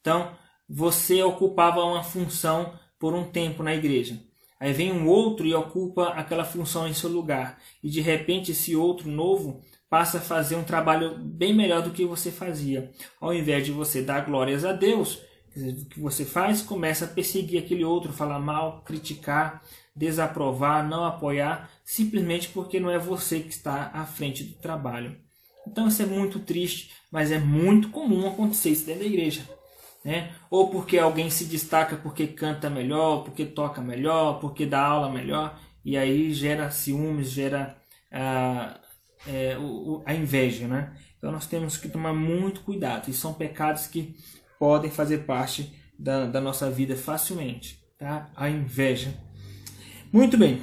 Então, 0.00 0.32
você 0.68 1.22
ocupava 1.22 1.84
uma 1.84 2.02
função 2.02 2.76
por 2.98 3.14
um 3.14 3.30
tempo 3.30 3.62
na 3.62 3.72
igreja. 3.72 4.20
Aí 4.58 4.72
vem 4.72 4.90
um 4.90 5.06
outro 5.06 5.46
e 5.46 5.54
ocupa 5.54 6.08
aquela 6.08 6.44
função 6.44 6.88
em 6.88 6.92
seu 6.92 7.08
lugar. 7.08 7.60
E 7.80 7.88
de 7.88 8.00
repente 8.00 8.50
esse 8.50 8.74
outro 8.74 9.08
novo 9.08 9.62
passa 9.88 10.18
a 10.18 10.20
fazer 10.20 10.56
um 10.56 10.64
trabalho 10.64 11.16
bem 11.16 11.54
melhor 11.54 11.80
do 11.80 11.92
que 11.92 12.04
você 12.04 12.32
fazia. 12.32 12.90
Ao 13.20 13.32
invés 13.32 13.64
de 13.64 13.70
você 13.70 14.02
dar 14.02 14.24
glórias 14.24 14.64
a 14.64 14.72
Deus, 14.72 15.22
o 15.58 15.86
que 15.86 16.00
você 16.00 16.24
faz? 16.24 16.62
Começa 16.62 17.04
a 17.04 17.08
perseguir 17.08 17.62
aquele 17.62 17.84
outro, 17.84 18.12
falar 18.12 18.38
mal, 18.38 18.82
criticar, 18.82 19.62
desaprovar, 19.94 20.88
não 20.88 21.04
apoiar, 21.04 21.70
simplesmente 21.84 22.48
porque 22.48 22.78
não 22.78 22.90
é 22.90 22.98
você 22.98 23.40
que 23.40 23.52
está 23.52 23.90
à 23.92 24.06
frente 24.06 24.44
do 24.44 24.54
trabalho. 24.54 25.16
Então 25.66 25.88
isso 25.88 26.02
é 26.02 26.06
muito 26.06 26.38
triste, 26.38 26.92
mas 27.10 27.30
é 27.30 27.38
muito 27.38 27.90
comum 27.90 28.28
acontecer 28.28 28.70
isso 28.70 28.86
dentro 28.86 29.02
da 29.02 29.08
igreja. 29.08 29.42
Né? 30.04 30.32
Ou 30.50 30.70
porque 30.70 30.98
alguém 30.98 31.28
se 31.28 31.44
destaca 31.44 31.96
porque 31.96 32.28
canta 32.28 32.70
melhor, 32.70 33.24
porque 33.24 33.44
toca 33.44 33.80
melhor, 33.80 34.40
porque 34.40 34.64
dá 34.64 34.80
aula 34.80 35.10
melhor, 35.10 35.58
e 35.84 35.96
aí 35.96 36.32
gera 36.32 36.70
ciúmes, 36.70 37.30
gera 37.30 37.76
a, 38.10 38.80
é, 39.26 39.56
a 40.06 40.14
inveja. 40.14 40.66
Né? 40.68 40.96
Então 41.18 41.32
nós 41.32 41.46
temos 41.46 41.76
que 41.76 41.88
tomar 41.88 42.14
muito 42.14 42.60
cuidado, 42.60 43.10
e 43.10 43.12
são 43.12 43.34
pecados 43.34 43.86
que 43.86 44.16
podem 44.58 44.90
fazer 44.90 45.18
parte 45.18 45.72
da, 45.98 46.26
da 46.26 46.40
nossa 46.40 46.70
vida 46.70 46.96
facilmente. 46.96 47.78
Tá? 47.98 48.28
A 48.36 48.48
inveja 48.48 49.12
muito 50.12 50.38
bem. 50.38 50.62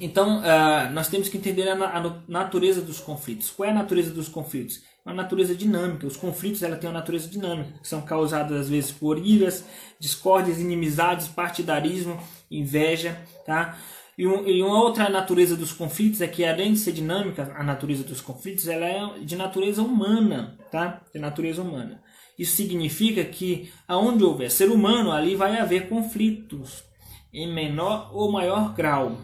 Então, 0.00 0.40
uh, 0.40 0.90
nós 0.92 1.08
temos 1.08 1.28
que 1.28 1.36
entender 1.36 1.68
a, 1.68 1.74
a, 1.74 2.20
natureza 2.26 2.80
dos 2.80 2.98
conflitos. 2.98 3.50
Qual 3.50 3.68
é 3.68 3.72
a 3.72 3.74
natureza 3.74 4.10
dos 4.10 4.28
conflitos? 4.28 4.82
Uma 5.04 5.14
natureza 5.14 5.54
dinâmica. 5.54 6.06
Os 6.06 6.16
conflitos 6.16 6.62
ela 6.62 6.76
têm 6.76 6.88
uma 6.88 6.98
natureza 6.98 7.28
dinâmica, 7.28 7.78
que 7.80 7.88
são 7.88 8.02
causados 8.02 8.56
às 8.56 8.68
vezes 8.68 8.90
por 8.90 9.18
iras, 9.18 9.64
discórdias, 9.98 10.58
inimizades, 10.58 11.28
partidarismo, 11.28 12.18
inveja, 12.50 13.20
tá? 13.44 13.78
E, 14.18 14.26
um, 14.26 14.46
e, 14.46 14.62
uma 14.62 14.82
outra 14.82 15.10
natureza 15.10 15.54
dos 15.56 15.72
conflitos 15.72 16.22
é 16.22 16.26
que 16.26 16.44
além 16.44 16.72
de 16.72 16.78
ser 16.78 16.92
dinâmica, 16.92 17.52
a 17.54 17.62
natureza 17.62 18.02
dos 18.02 18.22
conflitos 18.22 18.66
ela 18.66 18.86
é 18.86 19.18
de 19.20 19.36
natureza 19.36 19.82
humana, 19.82 20.58
tá? 20.70 21.02
De 21.12 21.20
natureza 21.20 21.60
humana. 21.60 22.00
Isso 22.38 22.56
significa 22.56 23.24
que 23.24 23.70
aonde 23.88 24.22
houver 24.22 24.50
ser 24.50 24.70
humano, 24.70 25.10
ali 25.10 25.34
vai 25.34 25.58
haver 25.58 25.88
conflitos 25.88 26.84
em 27.32 27.52
menor 27.52 28.10
ou 28.14 28.30
maior 28.30 28.74
grau, 28.74 29.16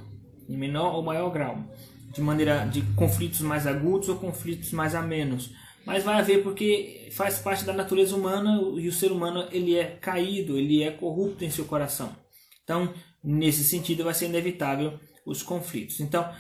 em 0.48 0.56
menor 0.56 0.94
ou 0.94 1.02
maior 1.02 1.30
grau, 1.30 1.58
de 2.12 2.20
maneira 2.20 2.66
de 2.66 2.82
conflitos 2.94 3.40
mais 3.40 3.66
agudos 3.66 4.08
ou 4.08 4.16
conflitos 4.16 4.72
mais 4.72 4.94
amenos. 4.94 5.50
Mas 5.84 6.04
vai 6.04 6.20
haver 6.20 6.42
porque 6.42 7.08
faz 7.12 7.38
parte 7.38 7.64
da 7.64 7.72
natureza 7.72 8.14
humana 8.14 8.60
e 8.76 8.86
o 8.86 8.92
ser 8.92 9.10
humano 9.10 9.46
ele 9.50 9.76
é 9.76 9.84
caído, 10.00 10.56
ele 10.56 10.82
é 10.82 10.90
corrupto 10.90 11.44
em 11.44 11.50
seu 11.50 11.64
coração. 11.64 12.14
Então, 12.62 12.92
nesse 13.22 13.64
sentido, 13.64 14.04
vai 14.04 14.14
ser 14.14 14.26
inevitável 14.26 14.98
os 15.26 15.42
conflitos. 15.42 16.00
Então, 16.00 16.30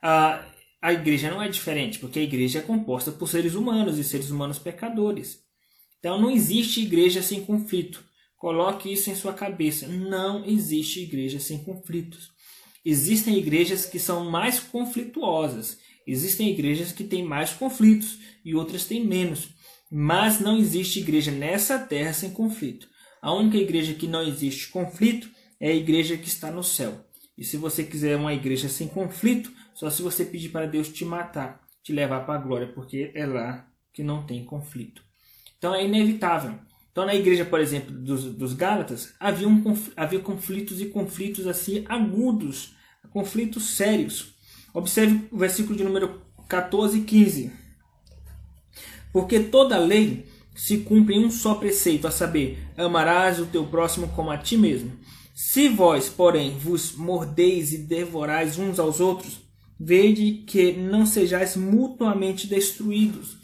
a, 0.00 0.44
a 0.80 0.92
igreja 0.92 1.30
não 1.30 1.42
é 1.42 1.48
diferente, 1.48 1.98
porque 1.98 2.18
a 2.18 2.22
igreja 2.22 2.60
é 2.60 2.62
composta 2.62 3.10
por 3.10 3.28
seres 3.28 3.54
humanos 3.54 3.98
e 3.98 4.04
seres 4.04 4.30
humanos 4.30 4.58
pecadores. 4.58 5.42
Então, 6.02 6.20
não 6.20 6.32
existe 6.32 6.80
igreja 6.80 7.22
sem 7.22 7.44
conflito. 7.44 8.02
Coloque 8.36 8.92
isso 8.92 9.08
em 9.08 9.14
sua 9.14 9.32
cabeça. 9.32 9.86
Não 9.86 10.44
existe 10.44 11.00
igreja 11.00 11.38
sem 11.38 11.62
conflitos. 11.62 12.32
Existem 12.84 13.38
igrejas 13.38 13.86
que 13.86 14.00
são 14.00 14.28
mais 14.28 14.58
conflituosas. 14.58 15.78
Existem 16.04 16.50
igrejas 16.50 16.90
que 16.90 17.04
têm 17.04 17.24
mais 17.24 17.52
conflitos 17.52 18.18
e 18.44 18.52
outras 18.52 18.84
têm 18.84 19.06
menos. 19.06 19.50
Mas 19.88 20.40
não 20.40 20.58
existe 20.58 20.98
igreja 20.98 21.30
nessa 21.30 21.78
terra 21.78 22.12
sem 22.12 22.32
conflito. 22.32 22.88
A 23.20 23.32
única 23.32 23.58
igreja 23.58 23.94
que 23.94 24.08
não 24.08 24.26
existe 24.26 24.70
conflito 24.70 25.30
é 25.60 25.68
a 25.68 25.76
igreja 25.76 26.16
que 26.16 26.26
está 26.26 26.50
no 26.50 26.64
céu. 26.64 27.06
E 27.38 27.44
se 27.44 27.56
você 27.56 27.84
quiser 27.84 28.16
uma 28.16 28.34
igreja 28.34 28.68
sem 28.68 28.88
conflito, 28.88 29.52
só 29.72 29.88
se 29.88 30.02
você 30.02 30.24
pedir 30.24 30.48
para 30.48 30.66
Deus 30.66 30.88
te 30.88 31.04
matar, 31.04 31.60
te 31.80 31.92
levar 31.92 32.26
para 32.26 32.40
a 32.40 32.42
glória, 32.42 32.72
porque 32.72 33.12
é 33.14 33.24
lá 33.24 33.70
que 33.92 34.02
não 34.02 34.26
tem 34.26 34.44
conflito. 34.44 35.11
Então 35.62 35.76
é 35.76 35.84
inevitável. 35.84 36.56
Então, 36.90 37.06
na 37.06 37.14
igreja, 37.14 37.44
por 37.44 37.60
exemplo, 37.60 37.94
dos, 37.94 38.24
dos 38.24 38.52
Gálatas, 38.52 39.14
havia, 39.20 39.46
um, 39.46 39.62
havia 39.96 40.18
conflitos 40.18 40.80
e 40.80 40.86
conflitos 40.86 41.46
assim 41.46 41.84
agudos, 41.88 42.74
conflitos 43.10 43.76
sérios. 43.76 44.34
Observe 44.74 45.28
o 45.30 45.38
versículo 45.38 45.76
de 45.78 45.84
número 45.84 46.20
14 46.48 46.98
e 46.98 47.02
15. 47.02 47.52
Porque 49.12 49.38
toda 49.38 49.78
lei 49.78 50.26
se 50.52 50.78
cumpre 50.78 51.14
em 51.14 51.24
um 51.24 51.30
só 51.30 51.54
preceito, 51.54 52.08
a 52.08 52.10
saber, 52.10 52.58
amarás 52.76 53.38
o 53.38 53.46
teu 53.46 53.64
próximo 53.64 54.08
como 54.08 54.32
a 54.32 54.38
ti 54.38 54.56
mesmo. 54.56 54.90
Se 55.32 55.68
vós, 55.68 56.08
porém, 56.08 56.58
vos 56.58 56.96
mordeis 56.96 57.72
e 57.72 57.78
devorais 57.78 58.58
uns 58.58 58.80
aos 58.80 58.98
outros, 58.98 59.38
vede 59.78 60.42
que 60.44 60.72
não 60.72 61.06
sejais 61.06 61.56
mutuamente 61.56 62.48
destruídos. 62.48 63.36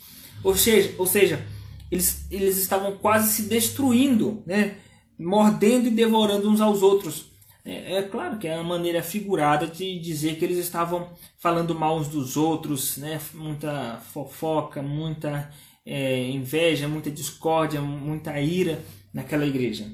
Ou 0.42 0.56
seja, 0.56 0.92
ou 0.98 1.06
seja, 1.06 1.46
eles, 1.90 2.26
eles 2.30 2.56
estavam 2.58 2.96
quase 2.96 3.32
se 3.32 3.42
destruindo, 3.42 4.42
né? 4.46 4.76
mordendo 5.18 5.88
e 5.88 5.90
devorando 5.90 6.48
uns 6.48 6.60
aos 6.60 6.82
outros. 6.82 7.26
É, 7.64 7.96
é, 7.96 8.02
claro 8.02 8.38
que 8.38 8.46
é 8.46 8.54
uma 8.54 8.76
maneira 8.76 9.02
figurada 9.02 9.66
de 9.66 9.98
dizer 9.98 10.36
que 10.36 10.44
eles 10.44 10.58
estavam 10.58 11.10
falando 11.38 11.74
mal 11.74 11.98
uns 11.98 12.08
dos 12.08 12.36
outros, 12.36 12.96
né? 12.96 13.20
muita 13.34 14.00
fofoca, 14.12 14.82
muita 14.82 15.50
é, 15.84 16.28
inveja, 16.30 16.88
muita 16.88 17.10
discórdia, 17.10 17.80
muita 17.80 18.38
ira 18.40 18.82
naquela 19.12 19.46
igreja. 19.46 19.86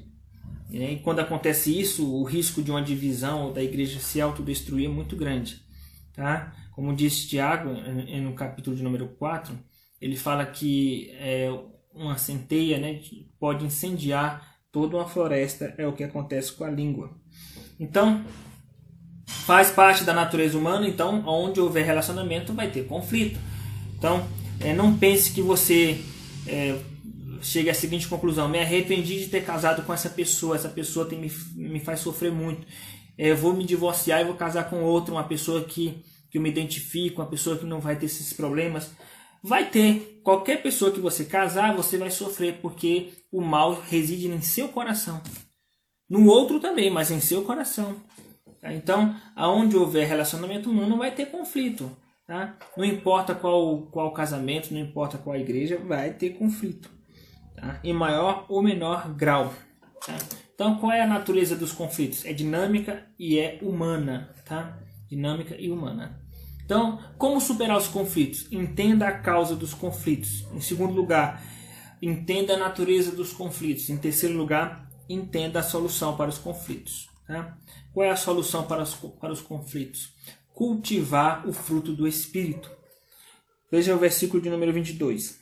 E 0.71 0.97
quando 1.05 1.21
acontece 1.21 1.79
isso, 1.79 2.13
o 2.13 2.25
risco 2.25 2.63
de 2.63 2.71
uma 2.71 2.83
divisão 2.83 3.47
ou 3.47 3.53
da 3.53 3.63
igreja 3.63 4.01
se 4.01 4.21
autodestruir 4.21 4.87
é 4.87 4.93
muito 4.93 5.15
grande. 5.15 5.63
Tá? 6.13 6.53
Como 6.73 6.95
disse 6.95 7.29
Tiago 7.29 7.71
no 7.71 8.33
capítulo 8.35 8.75
de 8.75 8.83
número 8.83 9.09
4, 9.19 9.57
ele 10.01 10.17
fala 10.17 10.45
que 10.45 11.11
é, 11.13 11.49
uma 11.95 12.19
centeia 12.19 12.79
né, 12.79 13.01
pode 13.39 13.65
incendiar 13.65 14.57
toda 14.73 14.97
uma 14.97 15.09
floresta, 15.09 15.73
é 15.79 15.87
o 15.87 15.93
que 15.93 16.03
acontece 16.03 16.53
com 16.53 16.65
a 16.65 16.71
língua. 16.71 17.11
Então, 17.79 18.25
faz 19.27 19.71
parte 19.71 20.05
da 20.05 20.13
natureza 20.13 20.59
humana, 20.59 20.89
então, 20.89 21.23
onde 21.27 21.61
houver 21.61 21.85
relacionamento 21.85 22.53
vai 22.53 22.71
ter 22.71 22.87
conflito. 22.87 23.39
Então, 23.97 24.27
é, 24.61 24.73
não 24.73 24.97
pense 24.97 25.33
que 25.33 25.41
você 25.41 26.01
é, 26.47 26.79
chegue 27.41 27.71
à 27.71 27.75
seguinte 27.75 28.09
conclusão: 28.09 28.49
me 28.49 28.59
arrependi 28.59 29.21
de 29.21 29.29
ter 29.29 29.45
casado 29.45 29.83
com 29.83 29.93
essa 29.93 30.11
pessoa, 30.11 30.57
essa 30.57 30.69
pessoa 30.69 31.07
tem, 31.07 31.19
me, 31.19 31.31
me 31.55 31.81
faz 31.81 32.01
sofrer 32.01 32.33
muito. 32.33 32.67
É, 33.17 33.33
vou 33.33 33.53
me 33.53 33.65
divorciar 33.65 34.21
e 34.21 34.25
vou 34.25 34.35
casar 34.35 34.69
com 34.69 34.83
outra, 34.83 35.15
uma 35.15 35.25
pessoa 35.25 35.63
que, 35.63 36.03
que 36.31 36.39
eu 36.39 36.43
me 36.43 36.51
identifico, 36.51 37.23
uma 37.23 37.29
pessoa 37.29 37.57
que 37.57 37.65
não 37.65 37.81
vai 37.81 37.97
ter 37.97 38.07
esses 38.07 38.33
problemas. 38.33 38.91
Vai 39.47 39.69
ter. 39.69 40.23
Qualquer 40.25 40.63
pessoa 40.63 40.91
que 40.91 41.01
você 41.01 41.27
casar, 41.27 41.77
você 41.77 41.99
vai 41.99 42.11
sofrer, 42.11 42.61
porque 42.63 43.13
o 43.31 43.43
mal 43.43 43.75
reside 43.75 44.27
em 44.27 44.41
seu 44.41 44.69
coração. 44.69 45.21
No 46.09 46.27
outro 46.29 46.59
também, 46.59 46.91
mas 46.91 47.11
em 47.11 47.21
seu 47.21 47.45
coração. 47.45 47.95
Tá? 48.59 48.73
Então, 48.73 49.15
aonde 49.37 49.77
houver 49.77 50.09
relacionamento 50.09 50.71
humano, 50.71 50.97
vai 50.97 51.15
ter 51.15 51.27
conflito. 51.27 51.95
Tá? 52.27 52.57
Não 52.75 52.87
importa 52.87 53.35
qual, 53.35 53.83
qual 53.89 54.15
casamento, 54.15 54.73
não 54.73 54.81
importa 54.81 55.19
qual 55.19 55.37
igreja, 55.37 55.77
vai 55.77 56.15
ter 56.15 56.31
conflito 56.31 56.91
tá? 57.55 57.79
em 57.85 57.93
maior 57.93 58.47
ou 58.49 58.63
menor 58.63 59.15
grau. 59.15 59.53
Tá? 60.07 60.17
Então, 60.55 60.79
qual 60.79 60.91
é 60.91 61.03
a 61.03 61.07
natureza 61.07 61.55
dos 61.55 61.71
conflitos? 61.71 62.25
É 62.25 62.33
dinâmica 62.33 63.07
e 63.19 63.39
é 63.39 63.59
humana. 63.61 64.35
Tá? 64.47 64.79
Dinâmica 65.07 65.55
e 65.59 65.71
humana. 65.71 66.24
Então, 66.65 66.99
como 67.19 67.41
superar 67.41 67.77
os 67.77 67.89
conflitos? 67.89 68.47
Entenda 68.51 69.07
a 69.07 69.19
causa 69.19 69.55
dos 69.55 69.75
conflitos. 69.75 70.47
Em 70.53 70.61
segundo 70.61 70.95
lugar, 70.95 71.43
entenda 72.01 72.55
a 72.55 72.59
natureza 72.59 73.13
dos 73.13 73.33
conflitos. 73.33 73.91
Em 73.91 73.99
terceiro 73.99 74.37
lugar, 74.37 74.89
entenda 75.09 75.61
a 75.61 75.63
solução 75.63 76.17
para 76.17 76.31
os 76.31 76.39
conflitos. 76.39 77.09
Tá? 77.27 77.59
Qual 77.93 78.05
é 78.05 78.11
a 78.11 78.17
solução 78.17 78.67
para 78.67 78.83
os, 78.83 78.95
para 78.95 79.33
os 79.33 79.43
conflitos? 79.43 80.15
Cultivar 80.55 81.47
o 81.47 81.53
fruto 81.53 81.93
do 81.93 82.09
Espírito. 82.09 82.71
Veja 83.71 83.95
o 83.95 83.99
versículo 83.99 84.43
de 84.43 84.49
número 84.49 84.73
22. 84.73 85.39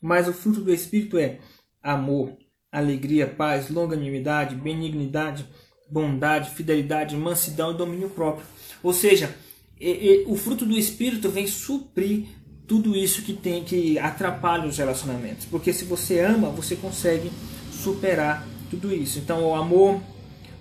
Mas 0.00 0.28
o 0.28 0.32
fruto 0.32 0.60
do 0.60 0.72
Espírito 0.72 1.16
é 1.18 1.40
amor, 1.82 2.36
alegria, 2.70 3.26
paz, 3.26 3.70
longanimidade, 3.70 4.54
benignidade, 4.54 5.46
bondade, 5.90 6.50
fidelidade, 6.50 7.16
mansidão 7.16 7.72
e 7.72 7.76
domínio 7.76 8.10
próprio. 8.10 8.46
Ou 8.82 8.92
seja, 8.92 9.34
e, 9.80 9.90
e, 9.90 10.24
o 10.26 10.36
fruto 10.36 10.64
do 10.64 10.76
Espírito 10.78 11.28
vem 11.30 11.46
suprir 11.46 12.26
tudo 12.66 12.96
isso 12.96 13.22
que 13.22 13.32
tem 13.32 13.64
que 13.64 13.98
atrapalha 13.98 14.68
os 14.68 14.78
relacionamentos. 14.78 15.46
Porque 15.46 15.72
se 15.72 15.84
você 15.84 16.20
ama, 16.20 16.50
você 16.50 16.76
consegue 16.76 17.32
superar 17.72 18.46
tudo 18.70 18.94
isso. 18.94 19.18
Então, 19.18 19.44
o 19.44 19.54
amor, 19.54 20.00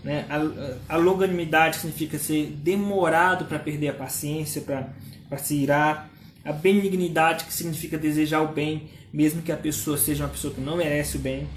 né, 0.03 0.25
a, 0.29 0.95
a 0.95 0.97
longanimidade 0.97 1.77
significa 1.77 2.17
ser 2.17 2.47
demorado 2.47 3.45
para 3.45 3.59
perder 3.59 3.89
a 3.89 3.93
paciência, 3.93 4.61
para 4.61 5.37
se 5.37 5.55
irar. 5.55 6.09
A 6.43 6.53
benignidade, 6.53 7.43
que 7.43 7.53
significa 7.53 7.97
desejar 7.97 8.41
o 8.41 8.47
bem, 8.47 8.89
mesmo 9.13 9.41
que 9.41 9.51
a 9.51 9.57
pessoa 9.57 9.97
seja 9.97 10.23
uma 10.23 10.29
pessoa 10.29 10.53
que 10.53 10.61
não 10.61 10.77
merece 10.77 11.17
o 11.17 11.19
bem. 11.19 11.47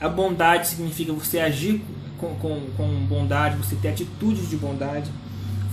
A 0.00 0.08
bondade 0.08 0.66
significa 0.66 1.12
você 1.12 1.38
agir 1.38 1.80
com, 2.18 2.34
com, 2.36 2.60
com 2.76 3.06
bondade, 3.06 3.56
você 3.56 3.76
ter 3.76 3.88
atitudes 3.88 4.48
de 4.50 4.56
bondade. 4.56 5.10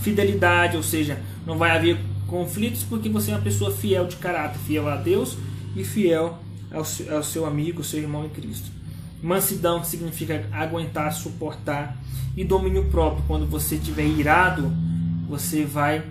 Fidelidade, 0.00 0.76
ou 0.76 0.82
seja, 0.82 1.20
não 1.44 1.58
vai 1.58 1.70
haver 1.70 1.98
conflitos 2.26 2.84
porque 2.84 3.08
você 3.08 3.30
é 3.30 3.34
uma 3.34 3.42
pessoa 3.42 3.70
fiel 3.70 4.06
de 4.06 4.16
caráter, 4.16 4.58
fiel 4.58 4.88
a 4.88 4.96
Deus 4.96 5.36
e 5.74 5.84
fiel 5.84 6.38
ao 6.72 6.84
ao 7.14 7.22
seu 7.22 7.46
amigo, 7.46 7.82
seu 7.82 8.00
irmão 8.00 8.24
em 8.24 8.28
Cristo. 8.28 8.70
Mansidão 9.22 9.82
significa 9.82 10.46
aguentar, 10.52 11.12
suportar. 11.12 11.96
E 12.36 12.44
domínio 12.44 12.84
próprio, 12.90 13.24
quando 13.26 13.46
você 13.46 13.76
estiver 13.76 14.06
irado, 14.06 14.70
você 15.26 15.64
vai 15.64 16.04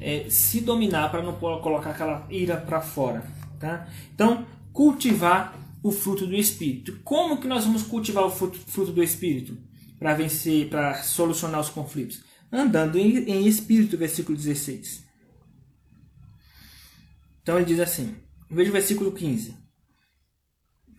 é, 0.00 0.26
se 0.28 0.60
dominar 0.60 1.08
para 1.10 1.22
não 1.22 1.34
colocar 1.34 1.90
aquela 1.90 2.26
ira 2.28 2.56
para 2.56 2.80
fora. 2.80 3.22
Tá? 3.60 3.86
Então, 4.12 4.44
cultivar 4.72 5.56
o 5.82 5.92
fruto 5.92 6.26
do 6.26 6.34
Espírito. 6.34 6.98
Como 7.04 7.38
que 7.38 7.46
nós 7.46 7.64
vamos 7.64 7.82
cultivar 7.84 8.24
o 8.24 8.30
fruto, 8.30 8.58
fruto 8.58 8.92
do 8.92 9.02
Espírito 9.02 9.56
para 9.98 10.14
vencer, 10.14 10.68
para 10.68 11.02
solucionar 11.02 11.60
os 11.60 11.68
conflitos? 11.68 12.20
Andando 12.50 12.98
em, 12.98 13.18
em 13.30 13.46
Espírito, 13.46 13.96
versículo 13.96 14.36
16. 14.36 15.04
Então 17.42 17.56
ele 17.56 17.66
diz 17.66 17.80
assim, 17.80 18.14
veja 18.50 18.70
o 18.70 18.72
versículo 18.72 19.12
15. 19.12 19.54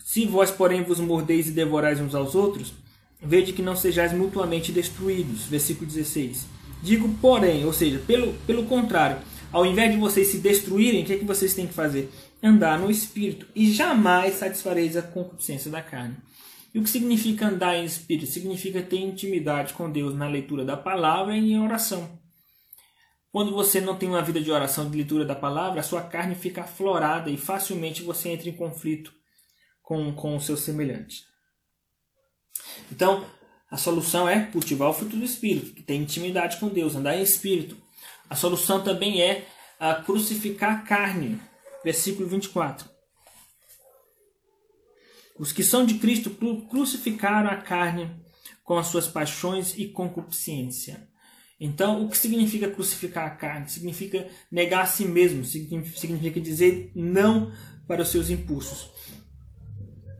Se 0.03 0.25
vós, 0.25 0.49
porém, 0.49 0.83
vos 0.83 0.99
mordeis 0.99 1.47
e 1.47 1.51
devorais 1.51 1.99
uns 1.99 2.15
aos 2.15 2.33
outros, 2.33 2.73
vede 3.21 3.53
que 3.53 3.61
não 3.61 3.75
sejais 3.75 4.11
mutuamente 4.13 4.71
destruídos. 4.71 5.43
Versículo 5.43 5.85
16. 5.85 6.45
Digo, 6.81 7.09
porém, 7.21 7.65
ou 7.65 7.73
seja, 7.73 7.99
pelo, 7.99 8.33
pelo 8.47 8.65
contrário, 8.65 9.21
ao 9.51 9.65
invés 9.65 9.91
de 9.91 9.99
vocês 9.99 10.27
se 10.27 10.37
destruírem, 10.37 11.03
o 11.03 11.05
que, 11.05 11.13
é 11.13 11.17
que 11.17 11.25
vocês 11.25 11.53
têm 11.53 11.67
que 11.67 11.73
fazer? 11.73 12.11
andar 12.41 12.79
no 12.79 12.89
espírito 12.89 13.45
e 13.55 13.71
jamais 13.71 14.35
satisfareis 14.35 14.95
a 14.95 15.01
concupiscência 15.01 15.69
da 15.69 15.81
carne. 15.81 16.15
E 16.73 16.79
o 16.79 16.83
que 16.83 16.89
significa 16.89 17.47
andar 17.47 17.75
em 17.75 17.85
espírito? 17.85 18.31
Significa 18.31 18.81
ter 18.81 18.99
intimidade 18.99 19.73
com 19.73 19.91
Deus 19.91 20.15
na 20.15 20.27
leitura 20.27 20.63
da 20.63 20.77
palavra 20.77 21.35
e 21.35 21.51
em 21.51 21.59
oração. 21.59 22.19
Quando 23.31 23.51
você 23.51 23.79
não 23.79 23.95
tem 23.95 24.09
uma 24.09 24.21
vida 24.21 24.41
de 24.41 24.51
oração, 24.51 24.89
de 24.89 24.97
leitura 24.97 25.23
da 25.23 25.35
palavra, 25.35 25.79
a 25.79 25.83
sua 25.83 26.01
carne 26.01 26.35
fica 26.35 26.61
aflorada 26.61 27.29
e 27.29 27.37
facilmente 27.37 28.01
você 28.01 28.29
entra 28.29 28.49
em 28.49 28.53
conflito 28.53 29.13
com, 29.83 30.13
com 30.13 30.35
o 30.35 30.41
seu 30.41 30.57
semelhante. 30.57 31.23
Então, 32.91 33.25
a 33.69 33.77
solução 33.77 34.27
é 34.27 34.45
cultivar 34.47 34.89
o 34.89 34.93
fruto 34.93 35.15
do 35.15 35.23
Espírito, 35.23 35.83
ter 35.83 35.95
intimidade 35.95 36.57
com 36.57 36.69
Deus, 36.69 36.95
andar 36.95 37.17
em 37.17 37.21
Espírito. 37.21 37.77
A 38.27 38.35
solução 38.35 38.83
também 38.83 39.21
é 39.21 39.47
a 39.79 39.95
crucificar 39.95 40.79
a 40.79 40.81
carne, 40.81 41.39
versículo 41.83 42.27
24. 42.27 42.89
Os 45.39 45.53
que 45.53 45.63
são 45.63 45.85
de 45.85 45.93
Cristo 45.95 46.29
crucificaram 46.69 47.49
a 47.49 47.55
carne 47.55 48.11
com 48.61 48.77
as 48.77 48.87
suas 48.87 49.07
paixões 49.07 49.73
e 49.77 49.87
concupiscência. 49.87 51.07
Então, 51.57 52.03
o 52.03 52.09
que 52.09 52.17
significa 52.17 52.69
crucificar 52.69 53.25
a 53.25 53.29
carne? 53.31 53.69
Significa 53.69 54.27
negar 54.51 54.81
a 54.81 54.85
si 54.85 55.05
mesmo, 55.05 55.45
significa 55.45 56.41
dizer 56.41 56.91
não 56.93 57.53
para 57.87 58.01
os 58.01 58.09
seus 58.09 58.29
impulsos. 58.29 58.91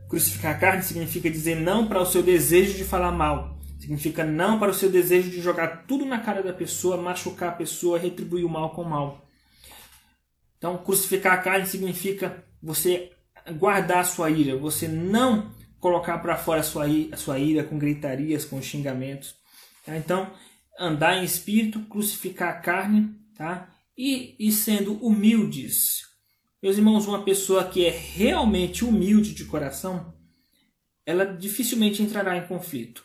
Crucificar 0.08 0.56
a 0.56 0.58
carne 0.58 0.82
significa 0.82 1.30
dizer 1.30 1.54
não 1.54 1.86
para 1.86 2.00
o 2.00 2.06
seu 2.06 2.22
desejo 2.22 2.76
de 2.76 2.84
falar 2.84 3.12
mal, 3.12 3.60
significa 3.78 4.24
não 4.24 4.58
para 4.58 4.70
o 4.70 4.74
seu 4.74 4.90
desejo 4.90 5.30
de 5.30 5.40
jogar 5.40 5.84
tudo 5.86 6.04
na 6.06 6.18
cara 6.18 6.42
da 6.42 6.52
pessoa, 6.52 6.96
machucar 6.96 7.50
a 7.50 7.56
pessoa, 7.56 7.98
retribuir 7.98 8.44
o 8.44 8.48
mal 8.48 8.74
com 8.74 8.82
o 8.82 8.88
mal. 8.88 9.28
Então, 10.56 10.78
crucificar 10.78 11.34
a 11.34 11.38
carne 11.38 11.66
significa 11.66 12.44
você 12.62 13.12
guardar 13.52 13.98
a 13.98 14.04
sua 14.04 14.30
ira, 14.30 14.56
você 14.56 14.88
não 14.88 15.54
colocar 15.78 16.18
para 16.18 16.36
fora 16.36 16.60
a 16.60 16.64
sua, 16.64 16.86
ira, 16.86 17.14
a 17.14 17.18
sua 17.18 17.38
ira 17.38 17.64
com 17.64 17.78
gritarias, 17.78 18.44
com 18.44 18.60
xingamentos. 18.60 19.34
Tá? 19.84 19.96
Então, 19.96 20.30
andar 20.78 21.16
em 21.16 21.24
espírito, 21.24 21.80
crucificar 21.80 22.50
a 22.50 22.60
carne 22.60 23.14
tá? 23.36 23.68
e, 23.96 24.36
e 24.38 24.52
sendo 24.52 24.94
humildes. 24.94 26.02
Meus 26.62 26.76
irmãos, 26.76 27.06
uma 27.06 27.22
pessoa 27.22 27.64
que 27.64 27.86
é 27.86 27.90
realmente 27.90 28.84
humilde 28.84 29.34
de 29.34 29.46
coração, 29.46 30.14
ela 31.06 31.24
dificilmente 31.24 32.02
entrará 32.02 32.36
em 32.36 32.46
conflito. 32.46 33.02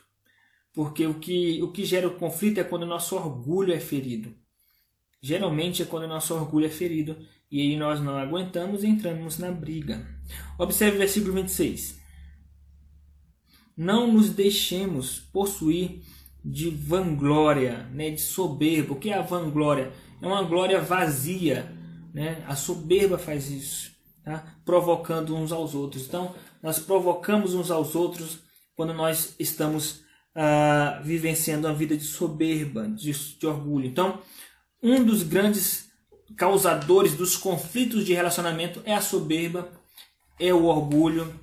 Porque 0.73 1.07
o 1.07 1.13
que, 1.13 1.63
o 1.63 1.71
que 1.71 1.85
gera 1.85 2.07
o 2.07 2.17
conflito 2.17 2.59
é 2.59 2.63
quando 2.63 2.83
o 2.83 2.87
nosso 2.87 3.15
orgulho 3.15 3.73
é 3.73 3.79
ferido. 3.79 4.35
Geralmente 5.25 5.81
é 5.81 5.85
quando 5.85 6.07
nosso 6.07 6.35
orgulho 6.35 6.67
é 6.67 6.69
ferido 6.69 7.17
e 7.49 7.59
aí 7.59 7.75
nós 7.75 7.99
não 7.99 8.15
aguentamos 8.15 8.83
e 8.83 8.87
entramos 8.87 9.39
na 9.39 9.49
briga. 9.49 10.07
Observe 10.55 10.97
o 10.97 10.99
versículo 10.99 11.33
26. 11.33 11.99
Não 13.75 14.13
nos 14.13 14.29
deixemos 14.29 15.17
possuir 15.17 16.03
de 16.43 16.69
vanglória, 16.69 17.89
né, 17.91 18.11
de 18.11 18.21
soberba. 18.21 18.93
O 18.93 18.99
que 18.99 19.09
é 19.09 19.17
a 19.17 19.23
vanglória? 19.23 19.91
É 20.21 20.27
uma 20.27 20.43
glória 20.43 20.79
vazia. 20.79 21.75
Né? 22.13 22.45
A 22.47 22.55
soberba 22.55 23.17
faz 23.17 23.49
isso, 23.49 23.93
tá? 24.23 24.55
provocando 24.63 25.35
uns 25.35 25.51
aos 25.51 25.73
outros. 25.73 26.05
Então, 26.05 26.35
nós 26.61 26.77
provocamos 26.77 27.55
uns 27.55 27.71
aos 27.71 27.95
outros 27.95 28.43
quando 28.75 28.93
nós 28.93 29.35
estamos 29.39 30.03
ah, 30.35 31.01
vivenciando 31.03 31.67
uma 31.67 31.73
vida 31.73 31.97
de 31.97 32.03
soberba, 32.03 32.87
de, 32.89 33.11
de 33.11 33.47
orgulho. 33.47 33.87
Então, 33.87 34.21
um 34.85 35.03
dos 35.03 35.23
grandes 35.23 35.89
causadores 36.37 37.15
dos 37.15 37.35
conflitos 37.35 38.05
de 38.05 38.13
relacionamento 38.13 38.81
é 38.85 38.93
a 38.93 39.01
soberba, 39.01 39.67
é 40.39 40.53
o 40.53 40.65
orgulho 40.65 41.33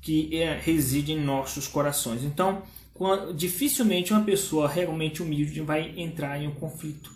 que 0.00 0.36
é, 0.36 0.56
reside 0.56 1.12
em 1.12 1.20
nossos 1.20 1.66
corações. 1.66 2.22
Então, 2.22 2.62
quando, 2.94 3.34
dificilmente 3.34 4.12
uma 4.12 4.22
pessoa 4.22 4.68
realmente 4.68 5.20
humilde 5.20 5.60
vai 5.62 5.92
entrar 5.96 6.40
em 6.40 6.46
um 6.46 6.54
conflito. 6.54 7.10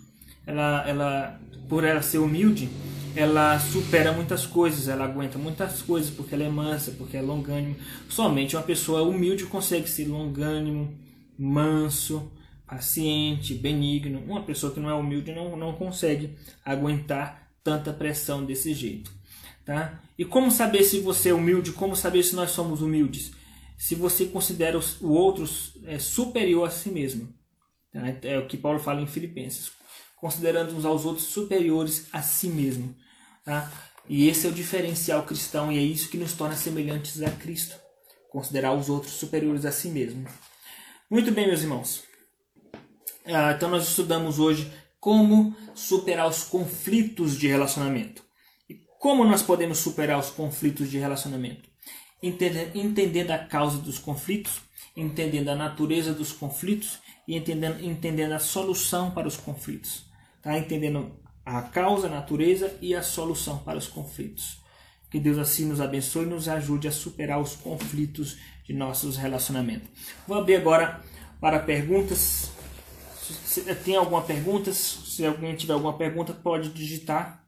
Ela, 0.45 0.85
ela, 0.89 1.41
por 1.69 1.85
ela 1.85 2.03
ser 2.03 2.19
humilde, 2.19 2.69
ela 3.15 3.59
supera 3.61 4.13
muitas 4.13 4.45
coisas, 4.45 4.89
ela 4.89 5.05
aguenta 5.05 5.39
muitas 5.39 5.83
coisas 5.83 6.11
porque 6.11 6.35
ela 6.35 6.45
é 6.45 6.49
mansa, 6.49 6.91
porque 6.99 7.17
é 7.17 7.23
longânimo. 7.23 7.77
Somente 8.09 8.57
uma 8.57 8.63
pessoa 8.63 9.03
humilde 9.03 9.47
consegue 9.47 9.89
ser 9.89 10.07
longânimo, 10.07 10.93
manso, 11.39 12.31
paciente, 12.67 13.55
benigno. 13.55 14.21
Uma 14.27 14.43
pessoa 14.43 14.73
que 14.73 14.81
não 14.81 14.91
é 14.91 14.95
humilde 14.95 15.33
não, 15.33 15.57
não 15.57 15.75
consegue 15.75 16.37
aguentar 16.65 17.51
tanta 17.63 17.93
pressão 17.93 18.45
desse 18.45 18.75
jeito. 18.75 19.11
Tá? 19.65 20.01
E 20.17 20.25
como 20.25 20.51
saber 20.51 20.85
se 20.85 21.01
você 21.01 21.31
é 21.31 21.35
humilde? 21.35 21.73
Como 21.73 21.97
saber 21.97 22.23
se 22.23 22.37
nós 22.37 22.51
somos 22.51 22.83
humildes? 22.83 23.33
Se 23.77 23.95
você 23.95 24.27
considera 24.27 24.79
o 25.01 25.11
outro 25.11 25.45
é, 25.85 25.99
superior 25.99 26.69
a 26.69 26.71
si 26.71 26.89
mesmo. 26.89 27.35
Tá? 27.93 28.03
É 28.23 28.39
o 28.39 28.47
que 28.47 28.57
Paulo 28.57 28.79
fala 28.79 29.01
em 29.01 29.07
Filipenses. 29.07 29.73
Considerando 30.17 30.75
uns 30.77 30.85
aos 30.85 31.05
outros 31.05 31.27
superiores 31.27 32.07
a 32.13 32.23
si 32.23 32.49
mesmo. 32.49 32.95
Tá? 33.45 33.71
E 34.09 34.29
esse 34.29 34.47
é 34.47 34.51
o 34.51 34.55
diferencial 34.55 35.25
cristão 35.25 35.73
e 35.73 35.79
é 35.79 35.83
isso 35.83 36.09
que 36.09 36.17
nos 36.17 36.33
torna 36.33 36.55
semelhantes 36.55 37.21
a 37.23 37.31
Cristo. 37.31 37.77
Considerar 38.31 38.73
os 38.73 38.89
outros 38.89 39.15
superiores 39.15 39.65
a 39.65 39.73
si 39.73 39.89
mesmo. 39.89 40.27
Muito 41.11 41.33
bem, 41.33 41.49
meus 41.49 41.63
irmãos. 41.63 42.06
Ah, 43.27 43.53
então 43.53 43.69
nós 43.69 43.89
estudamos 43.89 44.39
hoje 44.39 44.71
como 45.01 45.55
superar 45.75 46.29
os 46.29 46.45
conflitos 46.45 47.39
de 47.39 47.49
relacionamento. 47.49 48.23
E 48.69 48.75
como 49.01 49.25
nós 49.25 49.43
podemos 49.43 49.79
superar 49.79 50.19
os 50.19 50.31
conflitos 50.31 50.91
de 50.91 50.99
relacionamento? 50.99 51.69
Entendendo 52.23 53.31
a 53.33 53.39
causa 53.39 53.79
dos 53.79 53.99
conflitos, 53.99 54.61
entendendo 54.97 55.49
a 55.49 55.55
natureza 55.55 56.13
dos 56.13 56.33
conflitos 56.33 56.99
e 57.27 57.37
entendendo, 57.37 57.85
entendendo 57.85 58.33
a 58.33 58.39
solução 58.39 59.11
para 59.11 59.29
os 59.29 59.37
conflitos. 59.37 60.07
Tá? 60.43 60.57
Entendendo 60.59 61.13
a 61.45 61.63
causa, 61.63 62.07
a 62.07 62.11
natureza 62.11 62.77
e 62.81 62.95
a 62.95 63.03
solução 63.03 63.59
para 63.59 63.79
os 63.79 63.89
conflitos. 63.89 64.59
Que 65.11 65.21
Deus 65.21 65.39
assim 65.39 65.67
nos 65.67 65.81
abençoe 65.81 66.25
e 66.25 66.29
nos 66.29 66.49
ajude 66.49 66.89
a 66.89 66.93
superar 66.93 67.41
os 67.41 67.55
conflitos 67.55 68.39
de 68.65 68.73
nossos 68.73 69.17
relacionamentos. 69.17 69.89
Vou 70.27 70.39
abrir 70.39 70.57
agora 70.57 71.01
para 71.41 71.61
perguntas 71.61 72.51
se 73.35 73.75
tem 73.77 73.97
alguma 73.97 74.23
pergunta, 74.23 74.73
se 74.73 75.25
alguém 75.25 75.55
tiver 75.55 75.75
alguma 75.75 75.97
pergunta, 75.97 76.33
pode 76.33 76.71
digitar 76.71 77.47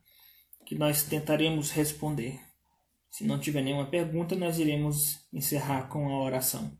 que 0.64 0.74
nós 0.74 1.02
tentaremos 1.02 1.70
responder. 1.70 2.40
Se 3.10 3.24
não 3.24 3.38
tiver 3.38 3.62
nenhuma 3.62 3.86
pergunta, 3.86 4.36
nós 4.36 4.58
iremos 4.58 5.26
encerrar 5.32 5.88
com 5.88 6.08
a 6.08 6.22
oração. 6.22 6.77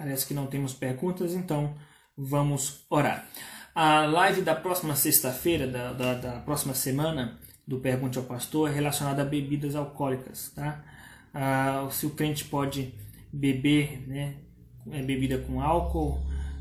Parece 0.00 0.26
que 0.26 0.32
não 0.32 0.46
temos 0.46 0.72
perguntas, 0.72 1.34
então 1.34 1.74
vamos 2.16 2.86
orar. 2.88 3.28
A 3.74 4.06
live 4.06 4.40
da 4.40 4.54
próxima 4.54 4.96
sexta-feira, 4.96 5.66
da, 5.66 5.92
da, 5.92 6.14
da, 6.14 6.32
próxima 6.40 6.72
semana, 6.72 7.38
do 7.66 7.80
Pergunte 7.80 8.16
ao 8.16 8.24
Pastor, 8.24 8.70
é 8.70 8.72
relacionada 8.72 9.20
a 9.20 9.26
bebidas 9.26 9.76
alcoólicas. 9.76 10.52
Tá? 10.56 10.82
Ah, 11.34 11.86
se 11.90 12.06
o 12.06 12.10
crente 12.10 12.46
pode 12.46 12.94
beber 13.30 14.08
né, 14.08 14.36
é 14.90 15.02
bebida 15.02 15.36
com 15.36 15.60
álcool, 15.60 16.18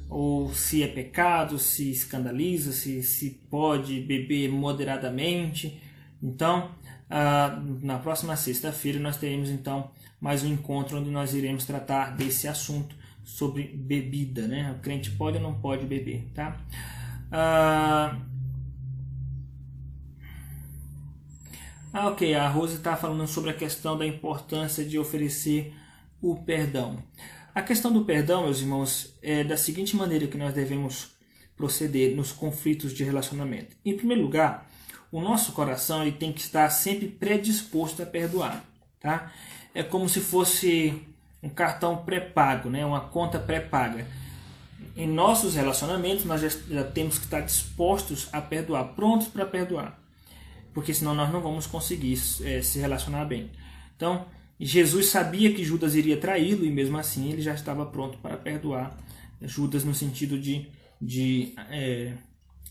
ou 0.10 0.54
se 0.54 0.84
é 0.84 0.88
pecado, 0.90 1.58
se 1.58 1.90
escandaliza, 1.90 2.74
se, 2.74 3.02
se 3.02 3.30
pode 3.50 4.02
beber 4.02 4.52
moderadamente. 4.52 5.82
Então, 6.22 6.72
ah, 7.10 7.58
na 7.82 8.00
próxima 8.00 8.36
sexta-feira, 8.36 9.00
nós 9.00 9.16
teremos 9.16 9.50
então 9.50 9.92
mais 10.20 10.44
um 10.44 10.52
encontro 10.52 11.00
onde 11.00 11.10
nós 11.10 11.34
iremos 11.34 11.64
tratar 11.64 12.18
desse 12.18 12.46
assunto 12.46 13.00
sobre 13.30 13.64
bebida, 13.64 14.48
né? 14.48 14.72
O 14.72 14.82
crente 14.82 15.12
pode 15.12 15.38
ou 15.38 15.44
não 15.44 15.54
pode 15.54 15.86
beber, 15.86 16.28
tá? 16.34 16.58
Ah, 17.32 18.20
ah 21.94 22.08
ok. 22.10 22.34
A 22.34 22.50
Rose 22.50 22.76
está 22.76 22.96
falando 22.96 23.26
sobre 23.28 23.52
a 23.52 23.54
questão 23.54 23.98
da 23.98 24.06
importância 24.06 24.84
de 24.84 24.98
oferecer 24.98 25.74
o 26.22 26.36
perdão. 26.36 27.02
A 27.54 27.62
questão 27.62 27.94
do 27.94 28.04
perdão, 28.04 28.44
meus 28.44 28.62
irmãos, 28.62 29.18
é 29.22 29.44
da 29.44 29.56
seguinte 29.56 29.96
maneira 29.96 30.28
que 30.28 30.38
nós 30.38 30.54
devemos 30.54 31.12
proceder 31.56 32.16
nos 32.16 32.32
conflitos 32.32 32.94
de 32.94 33.04
relacionamento. 33.04 33.76
Em 33.86 33.96
primeiro 33.96 34.24
lugar, 34.24 34.70
o 35.12 35.22
nosso 35.22 35.52
coração 35.52 36.02
ele 36.02 36.14
tem 36.14 36.34
que 36.34 36.42
estar 36.42 36.70
sempre 36.70 37.08
predisposto 37.08 38.02
a 38.02 38.06
perdoar, 38.06 38.66
tá? 39.00 39.32
É 39.74 39.84
como 39.84 40.10
se 40.10 40.20
fosse 40.20 41.09
um 41.42 41.50
cartão 41.50 41.98
pré-pago, 41.98 42.70
né? 42.70 42.86
uma 42.86 43.02
conta 43.02 43.40
pré-paga. 43.40 44.06
Em 44.96 45.08
nossos 45.08 45.56
relacionamentos, 45.56 46.26
nós 46.26 46.42
já, 46.42 46.50
já, 46.50 46.84
temos 46.84 47.18
que 47.18 47.26
estar 47.26 47.42
dispostos 47.42 48.28
a 48.32 48.42
perdoar, 48.42 48.96
prontos 48.96 49.28
para 49.28 49.46
perdoar, 49.46 50.00
porque 50.74 50.94
senão 50.94 51.16
nós 51.16 51.32
não 51.32 51.42
vamos 51.42 51.66
conseguir 51.66 52.20
é, 52.44 52.62
se 52.62 52.80
relacionar 52.80 53.26
bem. 53.26 53.50
Então, 53.96 54.26
Jesus 54.60 55.08
sabia 55.08 55.54
que 55.54 55.64
Judas 55.64 55.96
iria 55.96 56.18
traí-lo 56.18 56.66
e 56.66 56.70
mesmo 56.70 56.98
assim 56.98 57.32
ele 57.32 57.42
já 57.42 57.54
estava 57.54 57.86
pronto 57.86 58.18
para 58.18 58.36
perdoar 58.36 58.98
Judas 59.42 59.86
no 59.86 59.96
sentido 59.96 60.38
de, 60.38 60.68
de 61.02 61.54
é, 61.70 62.14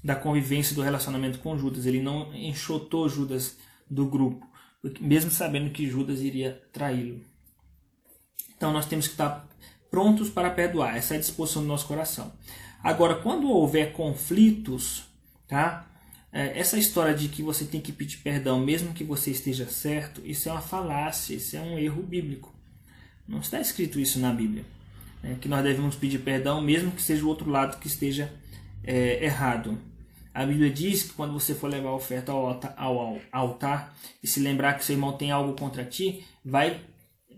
da 0.05 0.15
convivência 0.15 0.75
do 0.75 0.83
relacionamento 0.83 1.39
com 1.39 1.57
Judas. 1.57 1.87
Ele 1.87 2.01
não 2.01 2.35
enxotou 2.35 3.09
Judas 3.09 3.57
do 3.91 4.07
grupo, 4.07 4.47
mesmo 5.01 5.31
sabendo 5.31 5.71
que 5.71 5.89
Judas 5.89 6.21
iria 6.21 6.63
traí-lo. 6.73 7.25
Então 8.59 8.73
nós 8.73 8.85
temos 8.87 9.07
que 9.07 9.15
estar 9.15 9.49
prontos 9.91 10.29
para 10.29 10.51
perdoar. 10.51 10.97
Essa 10.97 11.15
é 11.15 11.17
a 11.17 11.21
disposição 11.21 11.63
do 11.63 11.69
nosso 11.69 11.87
coração. 11.87 12.33
Agora, 12.83 13.15
quando 13.15 13.49
houver 13.49 13.93
conflitos, 13.93 15.05
tá? 15.47 15.87
É, 16.31 16.59
essa 16.59 16.77
história 16.77 17.15
de 17.15 17.29
que 17.29 17.43
você 17.43 17.65
tem 17.65 17.81
que 17.81 17.91
pedir 17.91 18.19
perdão 18.19 18.61
mesmo 18.61 18.93
que 18.93 19.03
você 19.03 19.31
esteja 19.31 19.67
certo, 19.67 20.21
isso 20.25 20.49
é 20.49 20.53
uma 20.53 20.61
falácia, 20.61 21.35
isso 21.35 21.57
é 21.57 21.61
um 21.61 21.79
erro 21.79 22.03
bíblico. 22.03 22.53
Não 23.27 23.39
está 23.41 23.61
escrito 23.61 23.99
isso 23.99 24.19
na 24.19 24.33
Bíblia. 24.33 24.65
Né? 25.23 25.39
Que 25.41 25.49
nós 25.49 25.63
devemos 25.63 25.97
pedir 25.97 26.19
perdão 26.19 26.61
mesmo 26.61 26.91
que 26.91 27.01
seja 27.01 27.25
o 27.25 27.29
outro 27.29 27.49
lado 27.49 27.79
que 27.79 27.87
esteja 27.87 28.33
é, 28.85 29.25
errado. 29.25 29.79
A 30.35 30.45
Bíblia 30.45 30.71
diz 30.71 31.05
que 31.05 31.13
quando 31.15 31.33
você 31.33 31.55
for 31.55 31.69
levar 31.69 31.91
a 31.91 31.95
oferta 31.95 32.33
ao 32.33 32.47
altar, 32.47 32.75
ao 32.77 33.19
altar 33.33 33.97
e 34.23 34.27
se 34.27 34.41
lembrar 34.41 34.75
que 34.75 34.85
seu 34.85 34.95
irmão 34.95 35.13
tem 35.13 35.31
algo 35.31 35.55
contra 35.55 35.85
ti, 35.85 36.25
vai 36.45 36.81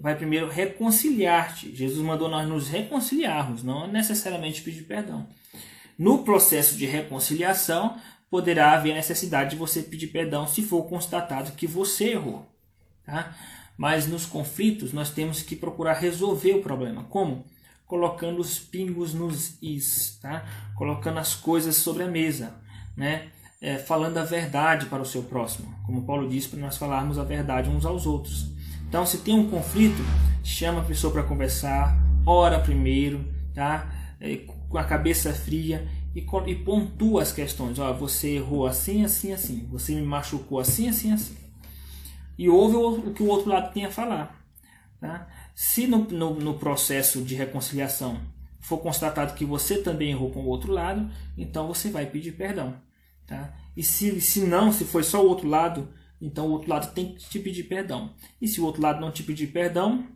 vai 0.01 0.17
primeiro 0.17 0.49
reconciliar-te. 0.49 1.77
Jesus 1.77 2.03
mandou 2.03 2.29
nós 2.29 2.49
nos 2.49 2.69
reconciliarmos, 2.69 3.63
não 3.63 3.87
necessariamente 3.87 4.63
pedir 4.63 4.83
perdão. 4.83 5.29
No 5.99 6.25
processo 6.25 6.77
de 6.77 6.87
reconciliação, 6.87 7.99
poderá 8.31 8.73
haver 8.73 8.95
necessidade 8.95 9.51
de 9.51 9.57
você 9.57 9.83
pedir 9.83 10.07
perdão 10.07 10.47
se 10.47 10.63
for 10.63 10.85
constatado 10.85 11.53
que 11.53 11.67
você 11.67 12.13
errou. 12.13 12.49
Tá? 13.05 13.37
Mas 13.77 14.07
nos 14.07 14.25
conflitos, 14.25 14.93
nós 14.93 15.11
temos 15.11 15.43
que 15.43 15.55
procurar 15.55 15.95
resolver 15.95 16.55
o 16.55 16.63
problema. 16.63 17.05
Como? 17.05 17.45
Colocando 17.87 18.41
os 18.41 18.59
pingos 18.59 19.13
nos 19.13 19.59
is, 19.61 20.19
tá? 20.23 20.47
colocando 20.77 21.19
as 21.19 21.35
coisas 21.35 21.77
sobre 21.77 22.05
a 22.05 22.09
mesa, 22.09 22.55
né? 22.97 23.29
É, 23.63 23.77
falando 23.77 24.17
a 24.17 24.25
verdade 24.25 24.87
para 24.87 25.03
o 25.03 25.05
seu 25.05 25.23
próximo. 25.23 25.75
Como 25.85 26.07
Paulo 26.07 26.27
diz, 26.27 26.47
para 26.47 26.59
nós 26.59 26.79
falarmos 26.79 27.19
a 27.19 27.25
verdade 27.25 27.69
uns 27.69 27.85
aos 27.85 28.07
outros. 28.07 28.47
Então, 28.91 29.07
se 29.07 29.19
tem 29.19 29.39
um 29.39 29.49
conflito, 29.49 30.03
chama 30.43 30.81
a 30.81 30.85
pessoa 30.85 31.13
para 31.13 31.23
conversar, 31.23 31.97
ora 32.27 32.59
primeiro, 32.59 33.25
tá? 33.55 33.89
É, 34.21 34.39
com 34.69 34.77
a 34.77 34.83
cabeça 34.83 35.33
fria 35.33 35.87
e, 36.13 36.27
e 36.49 36.55
pontua 36.57 37.23
as 37.23 37.31
questões. 37.31 37.79
Ó, 37.79 37.93
você 37.93 38.31
errou 38.31 38.67
assim, 38.67 39.05
assim, 39.05 39.33
assim. 39.33 39.65
Você 39.71 39.95
me 39.95 40.03
machucou 40.03 40.59
assim, 40.59 40.89
assim, 40.89 41.13
assim. 41.13 41.37
E 42.37 42.49
ouve 42.49 42.75
o, 42.75 43.15
que 43.15 43.23
o 43.23 43.29
outro 43.29 43.51
lado 43.51 43.73
tem 43.73 43.85
a 43.85 43.93
falar. 43.93 44.45
Tá? 45.01 45.29
Se 45.55 45.87
no, 45.87 45.99
no, 45.99 46.35
no 46.35 46.55
processo 46.55 47.23
de 47.23 47.37
reconciliação 47.37 48.21
for 48.59 48.79
constatado 48.79 49.35
que 49.35 49.45
você 49.45 49.81
também 49.81 50.11
errou 50.11 50.33
com 50.33 50.41
o 50.41 50.49
outro 50.49 50.73
lado, 50.73 51.09
então 51.39 51.69
você 51.69 51.91
vai 51.91 52.07
pedir 52.07 52.33
perdão. 52.33 52.75
Tá? 53.25 53.55
E 53.77 53.85
se, 53.85 54.21
se 54.21 54.41
não, 54.41 54.73
se 54.73 54.85
foi 54.85 55.05
só 55.05 55.25
o 55.25 55.29
outro 55.29 55.47
lado, 55.47 55.89
então 56.21 56.47
o 56.47 56.51
outro 56.51 56.71
lado 56.71 56.93
tem 56.93 57.15
que 57.15 57.29
te 57.29 57.39
pedir 57.39 57.65
perdão. 57.65 58.15
E 58.41 58.47
se 58.47 58.61
o 58.61 58.65
outro 58.65 58.83
lado 58.83 59.01
não 59.01 59.11
te 59.11 59.23
pedir 59.23 59.49
perdão, 59.49 60.07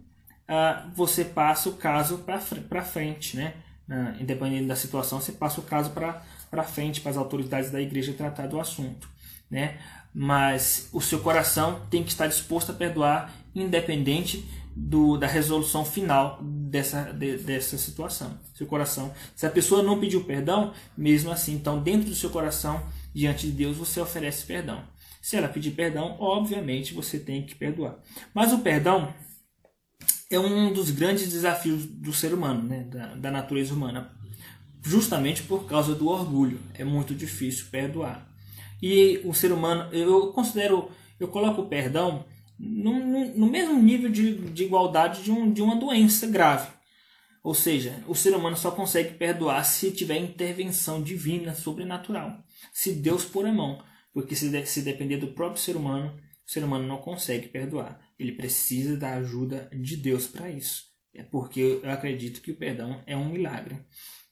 uh, 0.49 0.91
você 0.95 1.25
passa 1.25 1.69
o 1.69 1.75
caso 1.75 2.19
para 2.19 2.83
frente, 2.83 3.37
né? 3.37 3.55
né, 3.87 4.17
independente 4.21 4.67
da 4.67 4.77
situação, 4.77 5.21
você 5.21 5.33
passa 5.33 5.61
o 5.61 5.65
caso 5.65 5.91
para 5.91 6.63
frente, 6.65 7.01
para 7.01 7.11
as 7.11 7.17
autoridades 7.17 7.71
da 7.71 7.81
igreja 7.81 8.13
tratar 8.13 8.47
do 8.47 8.59
assunto. 8.59 9.09
Né? 9.51 9.79
Mas 10.13 10.89
o 10.93 11.01
seu 11.01 11.21
coração 11.21 11.83
tem 11.91 12.03
que 12.03 12.11
estar 12.11 12.27
disposto 12.27 12.71
a 12.71 12.75
perdoar, 12.75 13.33
independente 13.55 14.49
do, 14.75 15.17
da 15.17 15.27
resolução 15.27 15.85
final 15.85 16.41
dessa, 16.43 17.13
de, 17.13 17.37
dessa 17.39 17.79
situação. 17.79 18.39
Seu 18.55 18.67
coração. 18.67 19.13
Se 19.37 19.47
a 19.47 19.51
pessoa 19.51 19.83
não 19.83 20.01
pediu 20.01 20.25
perdão, 20.25 20.73
mesmo 20.97 21.31
assim, 21.31 21.55
então 21.55 21.81
dentro 21.81 22.09
do 22.09 22.15
seu 22.15 22.31
coração, 22.31 22.83
diante 23.13 23.47
de 23.47 23.53
Deus, 23.53 23.77
você 23.77 24.01
oferece 24.01 24.45
perdão. 24.45 24.83
Se 25.25 25.37
ela 25.37 25.49
pedir 25.49 25.71
perdão, 25.71 26.19
obviamente 26.21 26.93
você 26.93 27.19
tem 27.19 27.47
que 27.47 27.55
perdoar. 27.55 27.99
Mas 28.35 28.53
o 28.53 28.59
perdão 28.59 29.15
é 30.31 30.39
um 30.39 30.71
dos 30.71 30.91
grandes 30.91 31.33
desafios 31.33 31.87
do 31.87 32.13
ser 32.13 32.35
humano, 32.35 32.63
né? 32.63 32.81
da, 32.91 33.15
da 33.15 33.31
natureza 33.31 33.73
humana, 33.73 34.15
justamente 34.83 35.43
por 35.43 35.65
causa 35.65 35.95
do 35.95 36.09
orgulho. 36.09 36.61
É 36.75 36.85
muito 36.85 37.15
difícil 37.15 37.69
perdoar. 37.71 38.31
E 38.83 39.23
o 39.25 39.33
ser 39.33 39.51
humano, 39.51 39.91
eu 39.95 40.31
considero, 40.31 40.91
eu 41.19 41.29
coloco 41.29 41.63
o 41.63 41.69
perdão 41.69 42.27
no, 42.59 42.93
no 43.35 43.47
mesmo 43.47 43.81
nível 43.83 44.11
de, 44.11 44.37
de 44.51 44.65
igualdade 44.65 45.23
de, 45.23 45.31
um, 45.31 45.51
de 45.51 45.63
uma 45.63 45.77
doença 45.77 46.27
grave. 46.27 46.69
Ou 47.43 47.55
seja, 47.55 48.05
o 48.07 48.15
ser 48.15 48.37
humano 48.37 48.59
só 48.59 48.71
consegue 48.71 49.15
perdoar 49.15 49.65
se 49.65 49.91
tiver 49.91 50.19
intervenção 50.19 51.03
divina, 51.03 51.55
sobrenatural. 51.55 52.45
Se 52.75 52.93
Deus 52.93 53.25
pôr 53.25 53.47
a 53.47 53.53
mão. 53.53 53.83
Porque 54.15 54.37
se, 54.37 54.67
se 54.67 54.83
depender 54.83 55.19
do 55.19 55.35
próprio 55.35 55.61
ser 55.61 55.77
humano, 55.77 56.17
o 56.47 56.51
ser 56.51 56.63
humano 56.63 56.87
não 56.87 56.99
consegue 56.99 57.49
perdoar. 57.49 58.01
Ele 58.19 58.33
precisa 58.33 58.97
da 58.97 59.15
ajuda 59.15 59.69
de 59.75 59.97
Deus 59.97 60.29
para 60.29 60.49
isso. 60.49 60.85
É 61.13 61.25
porque 61.25 61.81
eu 61.83 61.91
acredito 61.91 62.41
que 62.41 62.53
o 62.53 62.57
perdão 62.57 63.03
é 63.07 63.17
um 63.17 63.29
milagre. 63.29 63.77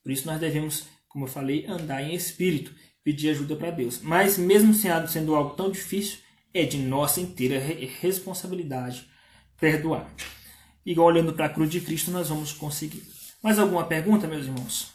Por 0.02 0.12
isso 0.12 0.26
nós 0.26 0.40
devemos, 0.40 0.86
como 1.08 1.24
eu 1.24 1.28
falei, 1.28 1.66
andar 1.66 2.02
em 2.02 2.14
espírito, 2.14 2.74
pedir 3.02 3.30
ajuda 3.30 3.56
para 3.56 3.70
Deus. 3.72 4.00
Mas 4.00 4.38
mesmo 4.38 4.72
sendo 4.72 5.34
algo 5.34 5.54
tão 5.56 5.70
difícil, 5.70 6.18
é 6.54 6.64
de 6.64 6.78
nossa 6.78 7.20
inteira 7.20 7.58
responsabilidade 8.00 9.08
perdoar. 9.58 10.12
Igual 10.84 11.08
olhando 11.08 11.32
para 11.32 11.46
a 11.46 11.48
cruz 11.48 11.70
de 11.70 11.80
Cristo, 11.80 12.10
nós 12.10 12.28
vamos 12.28 12.52
conseguir. 12.52 13.02
Mais 13.42 13.58
alguma 13.58 13.86
pergunta, 13.86 14.26
meus 14.26 14.46
irmãos? 14.46 14.91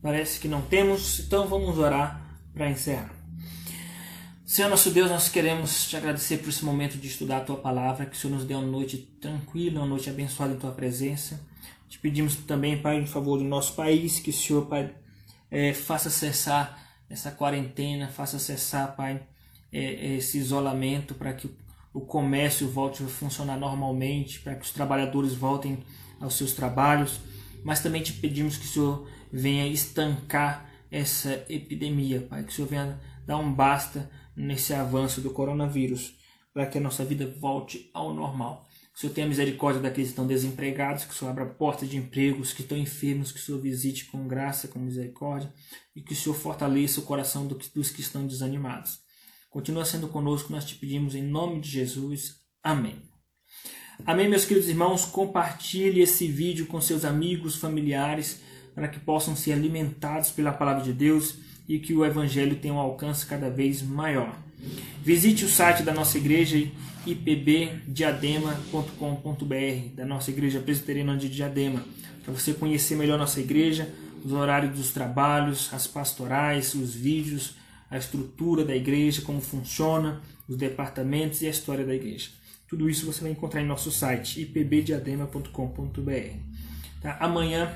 Parece 0.00 0.38
que 0.38 0.48
não 0.48 0.62
temos, 0.62 1.20
então 1.20 1.46
vamos 1.46 1.78
orar 1.78 2.38
para 2.54 2.70
encerrar. 2.70 3.18
Senhor 4.48 4.70
nosso 4.70 4.90
Deus, 4.90 5.10
nós 5.10 5.28
queremos 5.28 5.88
te 5.90 5.96
agradecer 5.96 6.38
por 6.38 6.48
esse 6.48 6.64
momento 6.64 6.96
de 6.96 7.06
estudar 7.06 7.38
a 7.38 7.44
tua 7.44 7.56
palavra, 7.56 8.06
que 8.06 8.16
o 8.16 8.18
Senhor 8.18 8.34
nos 8.34 8.46
dê 8.46 8.54
uma 8.54 8.66
noite 8.66 8.96
tranquila, 9.20 9.80
uma 9.80 9.88
noite 9.88 10.08
abençoada 10.08 10.54
em 10.54 10.56
tua 10.56 10.70
presença. 10.70 11.38
Te 11.88 11.98
pedimos 11.98 12.36
também, 12.36 12.80
Pai, 12.80 12.98
em 12.98 13.06
favor 13.06 13.38
do 13.38 13.44
nosso 13.44 13.74
país, 13.74 14.18
que 14.20 14.30
o 14.30 14.32
Senhor, 14.32 14.64
Pai, 14.66 14.94
é, 15.50 15.74
faça 15.74 16.08
cessar 16.08 16.82
essa 17.10 17.30
quarentena, 17.30 18.08
faça 18.08 18.38
cessar, 18.38 18.96
Pai, 18.96 19.20
é, 19.70 20.16
esse 20.16 20.38
isolamento, 20.38 21.14
para 21.14 21.34
que 21.34 21.50
o 21.92 22.00
comércio 22.00 22.68
volte 22.68 23.02
a 23.02 23.06
funcionar 23.06 23.58
normalmente, 23.58 24.40
para 24.40 24.54
que 24.54 24.64
os 24.64 24.70
trabalhadores 24.70 25.34
voltem 25.34 25.80
aos 26.20 26.38
seus 26.38 26.52
trabalhos. 26.52 27.20
Mas 27.64 27.80
também 27.80 28.02
te 28.02 28.12
pedimos 28.12 28.56
que 28.56 28.64
o 28.64 28.68
Senhor 28.68 29.08
venha 29.32 29.66
estancar 29.66 30.70
essa 30.90 31.44
epidemia, 31.48 32.22
Pai, 32.22 32.44
que 32.44 32.50
o 32.50 32.54
Senhor 32.54 32.68
venha 32.68 33.00
dar 33.26 33.36
um 33.38 33.52
basta 33.52 34.10
nesse 34.34 34.72
avanço 34.72 35.20
do 35.20 35.30
coronavírus, 35.30 36.16
para 36.52 36.66
que 36.66 36.78
a 36.78 36.80
nossa 36.80 37.04
vida 37.04 37.34
volte 37.38 37.90
ao 37.92 38.14
normal. 38.14 38.66
Que 38.92 38.98
o 38.98 39.00
Senhor 39.00 39.12
tenha 39.12 39.26
misericórdia 39.26 39.82
daqueles 39.82 40.08
que 40.08 40.12
estão 40.12 40.26
desempregados, 40.26 41.04
que 41.04 41.12
o 41.12 41.16
Senhor 41.16 41.30
abra 41.30 41.46
portas 41.46 41.88
de 41.88 41.96
empregos, 41.96 42.52
que 42.52 42.62
estão 42.62 42.76
enfermos, 42.76 43.30
que 43.30 43.38
o 43.38 43.42
Senhor 43.42 43.60
visite 43.60 44.06
com 44.06 44.26
graça, 44.26 44.66
com 44.66 44.78
misericórdia, 44.78 45.52
e 45.94 46.02
que 46.02 46.12
o 46.12 46.16
Senhor 46.16 46.34
fortaleça 46.34 47.00
o 47.00 47.04
coração 47.04 47.46
dos 47.46 47.90
que 47.90 48.00
estão 48.00 48.26
desanimados. 48.26 49.00
Continua 49.50 49.84
sendo 49.84 50.08
conosco, 50.08 50.52
nós 50.52 50.64
te 50.64 50.74
pedimos 50.74 51.14
em 51.14 51.22
nome 51.22 51.60
de 51.60 51.70
Jesus. 51.70 52.36
Amém. 52.62 53.02
Amém, 54.04 54.28
meus 54.28 54.44
queridos 54.44 54.68
irmãos. 54.68 55.04
Compartilhe 55.04 56.00
esse 56.00 56.26
vídeo 56.28 56.66
com 56.66 56.80
seus 56.80 57.04
amigos, 57.04 57.56
familiares, 57.56 58.40
para 58.78 58.86
que 58.86 59.00
possam 59.00 59.34
ser 59.34 59.54
alimentados 59.54 60.30
pela 60.30 60.52
palavra 60.52 60.84
de 60.84 60.92
Deus 60.92 61.38
e 61.68 61.80
que 61.80 61.92
o 61.92 62.04
Evangelho 62.04 62.54
tenha 62.54 62.72
um 62.72 62.78
alcance 62.78 63.26
cada 63.26 63.50
vez 63.50 63.82
maior. 63.82 64.38
Visite 65.02 65.44
o 65.44 65.48
site 65.48 65.82
da 65.82 65.92
nossa 65.92 66.16
igreja 66.16 66.64
ipbdiadema.com.br, 67.04 69.96
da 69.96 70.06
nossa 70.06 70.30
igreja 70.30 70.60
presbiteriana 70.60 71.16
de 71.16 71.28
Diadema, 71.28 71.84
para 72.24 72.32
você 72.32 72.54
conhecer 72.54 72.94
melhor 72.94 73.18
nossa 73.18 73.40
igreja, 73.40 73.92
os 74.24 74.30
horários 74.30 74.76
dos 74.76 74.92
trabalhos, 74.92 75.70
as 75.72 75.88
pastorais, 75.88 76.72
os 76.74 76.94
vídeos, 76.94 77.56
a 77.90 77.98
estrutura 77.98 78.64
da 78.64 78.76
igreja, 78.76 79.22
como 79.22 79.40
funciona, 79.40 80.20
os 80.46 80.56
departamentos 80.56 81.42
e 81.42 81.48
a 81.48 81.50
história 81.50 81.84
da 81.84 81.96
igreja. 81.96 82.28
Tudo 82.68 82.88
isso 82.88 83.06
você 83.06 83.22
vai 83.22 83.32
encontrar 83.32 83.60
em 83.60 83.66
nosso 83.66 83.90
site 83.90 84.40
ipbdiadema.com.br. 84.40 86.36
Tá? 87.00 87.16
Amanhã, 87.18 87.74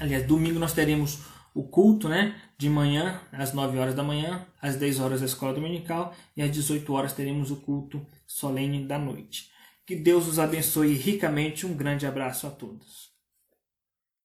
aliás, 0.00 0.26
domingo 0.26 0.58
nós 0.58 0.72
teremos 0.72 1.20
o 1.54 1.62
culto, 1.64 2.08
né? 2.08 2.40
De 2.56 2.68
manhã, 2.68 3.20
às 3.32 3.52
9 3.52 3.78
horas 3.78 3.94
da 3.94 4.02
manhã, 4.02 4.46
às 4.60 4.76
10 4.76 5.00
horas 5.00 5.22
a 5.22 5.26
escola 5.26 5.54
dominical 5.54 6.14
e 6.36 6.42
às 6.42 6.50
18 6.50 6.92
horas 6.92 7.12
teremos 7.12 7.50
o 7.50 7.56
culto 7.56 8.06
solene 8.26 8.86
da 8.86 8.98
noite. 8.98 9.50
Que 9.86 9.96
Deus 9.96 10.28
os 10.28 10.38
abençoe 10.38 10.94
ricamente. 10.94 11.66
Um 11.66 11.74
grande 11.74 12.06
abraço 12.06 12.46
a 12.46 12.50
todos. 12.50 13.07